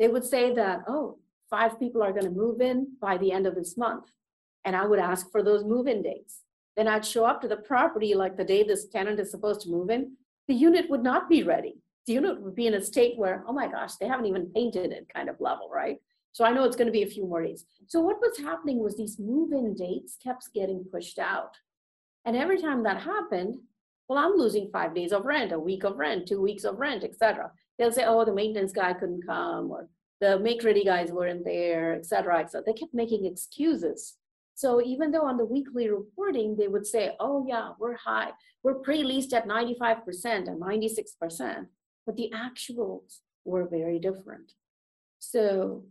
They 0.00 0.08
would 0.08 0.24
say 0.24 0.52
that, 0.54 0.80
oh, 0.88 1.18
five 1.48 1.78
people 1.78 2.02
are 2.02 2.12
going 2.12 2.24
to 2.24 2.30
move 2.30 2.60
in 2.60 2.94
by 3.00 3.16
the 3.16 3.30
end 3.30 3.46
of 3.46 3.54
this 3.54 3.76
month. 3.76 4.06
And 4.64 4.74
I 4.74 4.86
would 4.86 4.98
ask 4.98 5.30
for 5.30 5.42
those 5.44 5.64
move 5.64 5.86
in 5.86 6.02
dates. 6.02 6.42
Then 6.76 6.88
I'd 6.88 7.06
show 7.06 7.24
up 7.24 7.40
to 7.42 7.48
the 7.48 7.56
property 7.56 8.14
like 8.14 8.36
the 8.36 8.44
day 8.44 8.64
this 8.64 8.88
tenant 8.88 9.20
is 9.20 9.30
supposed 9.30 9.60
to 9.62 9.70
move 9.70 9.88
in. 9.88 10.16
The 10.48 10.54
unit 10.54 10.90
would 10.90 11.04
not 11.04 11.28
be 11.28 11.44
ready. 11.44 11.76
Unit 12.08 12.40
would 12.40 12.54
be 12.54 12.66
in 12.66 12.74
a 12.74 12.82
state 12.82 13.16
where, 13.16 13.44
oh 13.46 13.52
my 13.52 13.68
gosh, 13.68 13.96
they 13.96 14.06
haven't 14.06 14.26
even 14.26 14.50
painted 14.54 14.92
it 14.92 15.10
kind 15.14 15.28
of 15.28 15.40
level, 15.40 15.70
right? 15.72 15.98
So 16.32 16.44
I 16.44 16.52
know 16.52 16.64
it's 16.64 16.76
going 16.76 16.86
to 16.86 16.92
be 16.92 17.02
a 17.02 17.08
few 17.08 17.26
more 17.26 17.42
days. 17.42 17.64
So 17.86 18.00
what 18.00 18.20
was 18.20 18.38
happening 18.38 18.78
was 18.82 18.96
these 18.96 19.18
move-in 19.18 19.74
dates 19.74 20.16
kept 20.22 20.52
getting 20.54 20.84
pushed 20.92 21.18
out. 21.18 21.56
And 22.24 22.36
every 22.36 22.60
time 22.60 22.82
that 22.82 23.00
happened, 23.02 23.56
well, 24.08 24.18
I'm 24.18 24.36
losing 24.36 24.70
five 24.70 24.94
days 24.94 25.12
of 25.12 25.24
rent, 25.24 25.52
a 25.52 25.58
week 25.58 25.84
of 25.84 25.96
rent, 25.96 26.28
two 26.28 26.40
weeks 26.40 26.64
of 26.64 26.78
rent, 26.78 27.04
etc. 27.04 27.50
They'll 27.78 27.92
say, 27.92 28.04
oh, 28.06 28.24
the 28.24 28.34
maintenance 28.34 28.72
guy 28.72 28.92
couldn't 28.94 29.26
come, 29.26 29.70
or 29.70 29.88
the 30.20 30.38
make 30.38 30.64
ready 30.64 30.84
guys 30.84 31.12
weren't 31.12 31.44
there, 31.44 31.94
etc. 31.94 32.40
etc. 32.40 32.62
They 32.64 32.72
kept 32.72 32.94
making 32.94 33.24
excuses. 33.24 34.14
So 34.54 34.82
even 34.82 35.12
though 35.12 35.24
on 35.24 35.36
the 35.36 35.44
weekly 35.44 35.88
reporting, 35.88 36.56
they 36.56 36.66
would 36.66 36.86
say, 36.86 37.14
oh 37.20 37.46
yeah, 37.48 37.72
we're 37.78 37.96
high, 37.96 38.30
we're 38.64 38.80
pre-leased 38.80 39.32
at 39.32 39.46
95% 39.46 40.02
and 40.24 40.60
96%, 40.60 41.66
but 42.08 42.16
the 42.16 42.32
actuals 42.34 43.18
were 43.44 43.68
very 43.68 43.98
different. 43.98 44.52
So 45.18 45.84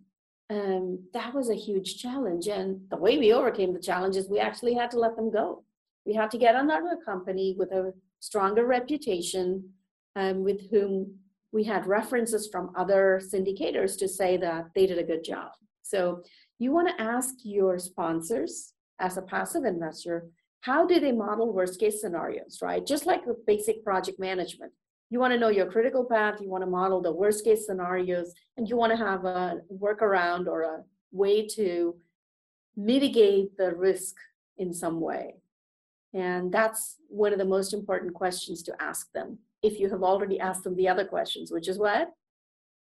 um, 0.50 1.04
that 1.14 1.32
was 1.32 1.52
a 1.52 1.56
huge 1.68 2.02
challenge. 2.02 2.48
And 2.48 2.82
the 2.90 2.98
way 2.98 3.20
we 3.20 3.34
overcame 3.34 3.72
the 3.72 3.80
challenge 3.80 4.16
is 4.16 4.28
we 4.28 4.40
actually 4.40 4.74
had 4.74 4.90
to 4.92 5.00
let 5.00 5.16
them 5.16 5.30
go. 5.32 5.64
We 6.08 6.16
had 6.16 6.32
to 6.32 6.40
get 6.40 6.56
another 6.56 6.98
company 7.06 7.56
with 7.56 7.72
a 7.72 7.94
stronger 8.20 8.66
reputation, 8.66 9.70
um, 10.16 10.44
with 10.44 10.72
whom 10.72 11.20
we 11.52 11.64
had 11.64 11.86
references 11.86 12.50
from 12.52 12.72
other 12.76 13.22
syndicators 13.32 13.96
to 14.00 14.08
say 14.08 14.38
that 14.38 14.70
they 14.74 14.88
did 14.88 14.98
a 14.98 15.04
good 15.04 15.24
job. 15.24 15.52
So 15.84 16.24
you 16.58 16.72
want 16.72 16.88
to 16.88 17.00
ask 17.00 17.36
your 17.44 17.78
sponsors 17.78 18.74
as 19.00 19.18
a 19.18 19.22
passive 19.22 19.66
investor, 19.66 20.26
how 20.62 20.88
do 20.88 21.00
they 21.00 21.12
model 21.12 21.54
worst 21.54 21.80
case 21.80 22.02
scenarios, 22.02 22.58
right? 22.64 22.84
Just 22.84 23.06
like 23.06 23.24
with 23.28 23.46
basic 23.46 23.84
project 23.84 24.20
management 24.20 24.74
you 25.10 25.20
want 25.20 25.34
to 25.34 25.40
know 25.40 25.50
your 25.50 25.72
critical 25.72 26.04
path, 26.04 26.42
you 26.42 26.50
want 26.50 26.64
to 26.64 26.70
model 26.70 27.02
the 27.02 27.12
worst 27.12 27.44
case 27.44 27.66
scenarios, 27.66 28.34
and 28.58 28.68
you 28.68 28.76
want 28.76 28.92
to 28.92 28.98
have 28.98 29.24
a 29.26 29.62
workaround 29.74 30.48
or 30.48 30.64
a 30.64 30.84
way 31.12 31.48
to 31.48 31.96
mitigate 32.76 33.58
the 33.58 33.74
risk 33.74 34.16
in 34.58 34.74
some 34.74 35.00
way. 35.00 35.36
And 36.14 36.52
that's 36.52 36.98
one 37.08 37.32
of 37.32 37.40
the 37.40 37.46
most 37.46 37.74
important 37.74 38.14
questions 38.14 38.62
to 38.64 38.82
ask 38.82 39.12
them. 39.14 39.40
If 39.64 39.80
you 39.80 39.90
have 39.90 40.04
already 40.04 40.40
asked 40.40 40.64
them 40.64 40.76
the 40.76 40.90
other 40.90 41.06
questions, 41.06 41.52
which 41.52 41.68
is 41.68 41.80
what? 41.80 42.12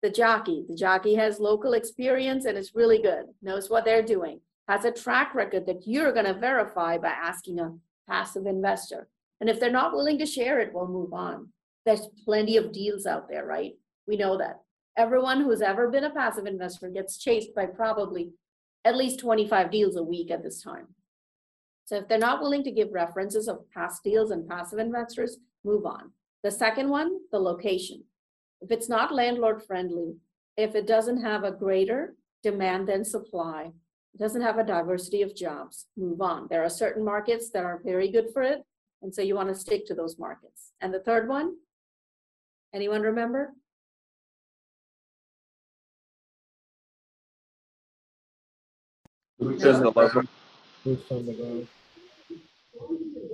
The 0.03 0.11
jockey. 0.11 0.65
The 0.69 0.77
jockey 0.77 1.15
has 1.17 1.39
local 1.39 1.75
experience 1.75 2.45
and 2.45 2.57
is 2.57 2.75
really 2.75 3.01
good, 3.01 3.27
knows 3.43 3.69
what 3.69 3.85
they're 3.85 4.03
doing, 4.03 4.41
has 4.69 4.85
a 4.85 4.93
track 4.93 5.35
record 5.35 5.67
that 5.67 5.87
you're 5.87 6.13
going 6.13 6.27
to 6.27 6.35
verify 6.35 6.99
by 6.99 7.11
asking 7.11 7.59
a 7.59 7.75
passive 8.09 8.47
investor. 8.47 9.09
And 9.41 9.51
if 9.51 9.59
they're 9.59 9.71
not 9.71 9.93
willing 9.93 10.19
to 10.19 10.27
share 10.27 10.61
it, 10.61 10.73
we'll 10.73 10.87
move 10.87 11.13
on 11.13 11.49
there's 11.85 12.09
plenty 12.25 12.57
of 12.57 12.73
deals 12.73 13.07
out 13.07 13.29
there, 13.29 13.45
right? 13.45 13.73
We 14.07 14.17
know 14.17 14.39
that. 14.39 14.61
Everyone 14.97 15.43
who's 15.43 15.63
ever 15.63 15.89
been 15.89 16.05
a 16.05 16.11
passive 16.11 16.47
investor 16.47 16.89
gets 16.89 17.19
chased 17.19 17.55
by 17.55 17.67
probably 17.67 18.33
at 18.85 18.97
least 18.97 19.21
25 19.21 19.71
deals 19.71 19.97
a 19.97 20.03
week 20.03 20.31
at 20.31 20.43
this 20.43 20.63
time. 20.63 20.89
So 21.85 21.97
if 21.97 22.09
they're 22.09 22.19
not 22.19 22.41
willing 22.41 22.63
to 22.65 22.71
give 22.71 22.93
references 22.93 23.49
of 23.49 23.71
past 23.75 24.03
deals 24.05 24.31
and 24.31 24.49
passive 24.49 24.79
investors, 24.79 25.39
move 25.65 25.87
on. 25.87 26.13
The 26.43 26.51
second 26.51 26.89
one, 26.89 27.19
the 27.31 27.39
location. 27.39 28.05
If 28.61 28.71
it's 28.71 28.89
not 28.89 29.15
landlord 29.15 29.63
friendly, 29.63 30.17
if 30.57 30.75
it 30.75 30.87
doesn't 30.87 31.23
have 31.23 31.45
a 31.45 31.53
greater 31.53 32.15
demand 32.43 32.89
than 32.89 33.05
supply, 33.05 33.73
it 34.15 34.19
doesn't 34.19 34.43
have 34.43 34.59
a 34.59 34.65
diversity 34.65 35.23
of 35.23 35.35
jobs, 35.35 35.87
move 35.97 36.21
on. 36.21 36.47
There 36.51 36.63
are 36.63 36.69
certain 36.69 37.05
markets 37.05 37.51
that 37.51 37.65
are 37.65 37.81
very 37.85 38.11
good 38.11 38.27
for 38.33 38.43
it, 38.43 38.63
and 39.01 39.15
so 39.15 39.23
you 39.23 39.35
want 39.35 39.49
to 39.49 39.55
stick 39.55 39.87
to 39.87 39.95
those 39.95 40.19
markets. 40.19 40.73
And 40.81 40.93
the 40.93 41.01
third 41.01 41.29
one, 41.29 41.57
Anyone 42.75 43.03
remember? 43.03 43.53
Boots 49.39 49.65
on 49.65 49.81
the 49.81 49.91
local. 49.91 50.23
Boots 50.85 51.11
on 51.11 51.27
the 51.27 51.35
ground. 51.35 51.69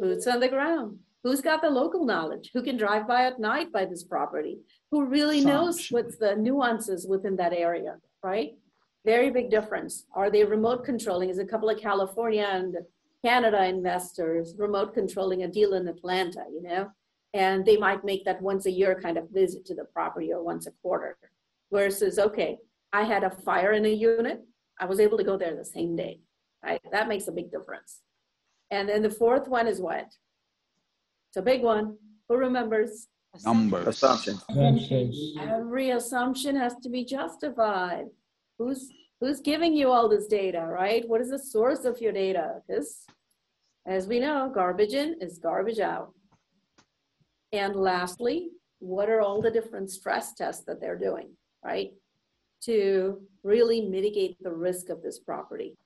Boots 0.01 0.27
on 0.27 0.40
the 0.40 0.48
ground. 0.48 0.98
Who's 1.22 1.40
got 1.40 1.62
the 1.62 1.70
local 1.70 2.05
knowledge? 2.05 2.51
Who 2.55 2.62
can 2.62 2.77
drive 2.77 3.07
by 3.07 3.24
at 3.24 3.38
night 3.38 3.72
by 3.72 3.85
this 3.85 4.05
property? 4.05 4.59
Who 4.90 5.05
really 5.05 5.44
knows 5.44 5.88
what's 5.90 6.16
the 6.16 6.37
nuances 6.37 7.07
within 7.07 7.37
that 7.37 7.53
area, 7.53 7.96
right? 8.22 8.53
Very 9.05 9.31
big 9.31 9.51
difference. 9.51 10.07
Are 10.14 10.31
they 10.31 10.44
remote 10.44 10.85
controlling? 10.85 11.29
Is 11.29 11.38
a 11.38 11.44
couple 11.44 11.68
of 11.68 11.81
California 11.81 12.48
and 12.51 12.77
Canada 13.24 13.64
investors 13.66 14.55
remote 14.57 14.94
controlling 14.94 15.42
a 15.42 15.48
deal 15.48 15.74
in 15.74 15.88
Atlanta, 15.88 16.44
you 16.53 16.62
know? 16.62 16.90
And 17.35 17.64
they 17.64 17.77
might 17.77 18.05
make 18.05 18.25
that 18.25 18.41
once 18.41 18.67
a 18.67 18.71
year 18.71 18.99
kind 19.01 19.19
of 19.19 19.31
visit 19.31 19.64
to 19.67 19.75
the 19.75 19.85
property 19.85 20.33
or 20.33 20.43
once 20.43 20.67
a 20.67 20.73
quarter. 20.83 21.17
Versus, 21.71 22.19
okay, 22.19 22.59
I 22.93 23.03
had 23.03 23.25
a 23.25 23.31
fire 23.31 23.73
in 23.73 23.85
a 23.85 23.91
unit, 23.91 24.43
I 24.81 24.87
was 24.87 25.01
able 25.01 25.19
to 25.19 25.25
go 25.25 25.37
there 25.37 25.55
the 25.55 25.64
same 25.64 25.97
day. 25.97 26.21
Right? 26.64 26.81
That 26.91 27.09
makes 27.09 27.29
a 27.29 27.33
big 27.33 27.51
difference. 27.51 28.01
And 28.71 28.88
then 28.88 29.03
the 29.03 29.11
fourth 29.11 29.49
one 29.49 29.67
is 29.67 29.81
what? 29.81 30.07
It's 31.29 31.37
a 31.37 31.43
big 31.43 31.62
one. 31.62 31.97
Who 32.29 32.37
remembers? 32.37 33.09
Numbers. 33.45 33.87
Assumption. 33.87 34.38
Every 35.41 35.91
assumption 35.91 36.57
has 36.57 36.75
to 36.83 36.88
be 36.88 37.05
justified. 37.05 38.07
Who's 38.59 38.91
who's 39.21 39.41
giving 39.41 39.75
you 39.75 39.91
all 39.91 40.09
this 40.09 40.27
data, 40.27 40.64
right? 40.67 41.07
What 41.09 41.21
is 41.21 41.31
the 41.31 41.38
source 41.38 41.85
of 41.85 42.01
your 42.01 42.12
data? 42.12 42.62
Because 42.67 43.05
as 43.87 44.07
we 44.07 44.21
know, 44.21 44.51
garbage 44.53 44.95
in 44.95 45.17
is 45.21 45.38
garbage 45.38 45.81
out. 45.81 46.12
And 47.53 47.77
lastly, 47.77 48.51
what 48.79 49.09
are 49.09 49.21
all 49.21 49.41
the 49.41 49.51
different 49.51 49.91
stress 49.91 50.35
tests 50.35 50.65
that 50.67 50.81
they're 50.81 50.99
doing, 50.99 51.31
right? 51.65 51.93
To 52.65 53.21
really 53.43 53.83
mitigate 53.83 54.37
the 54.43 54.53
risk 54.53 54.89
of 54.89 55.03
this 55.03 55.19
property. 55.19 55.77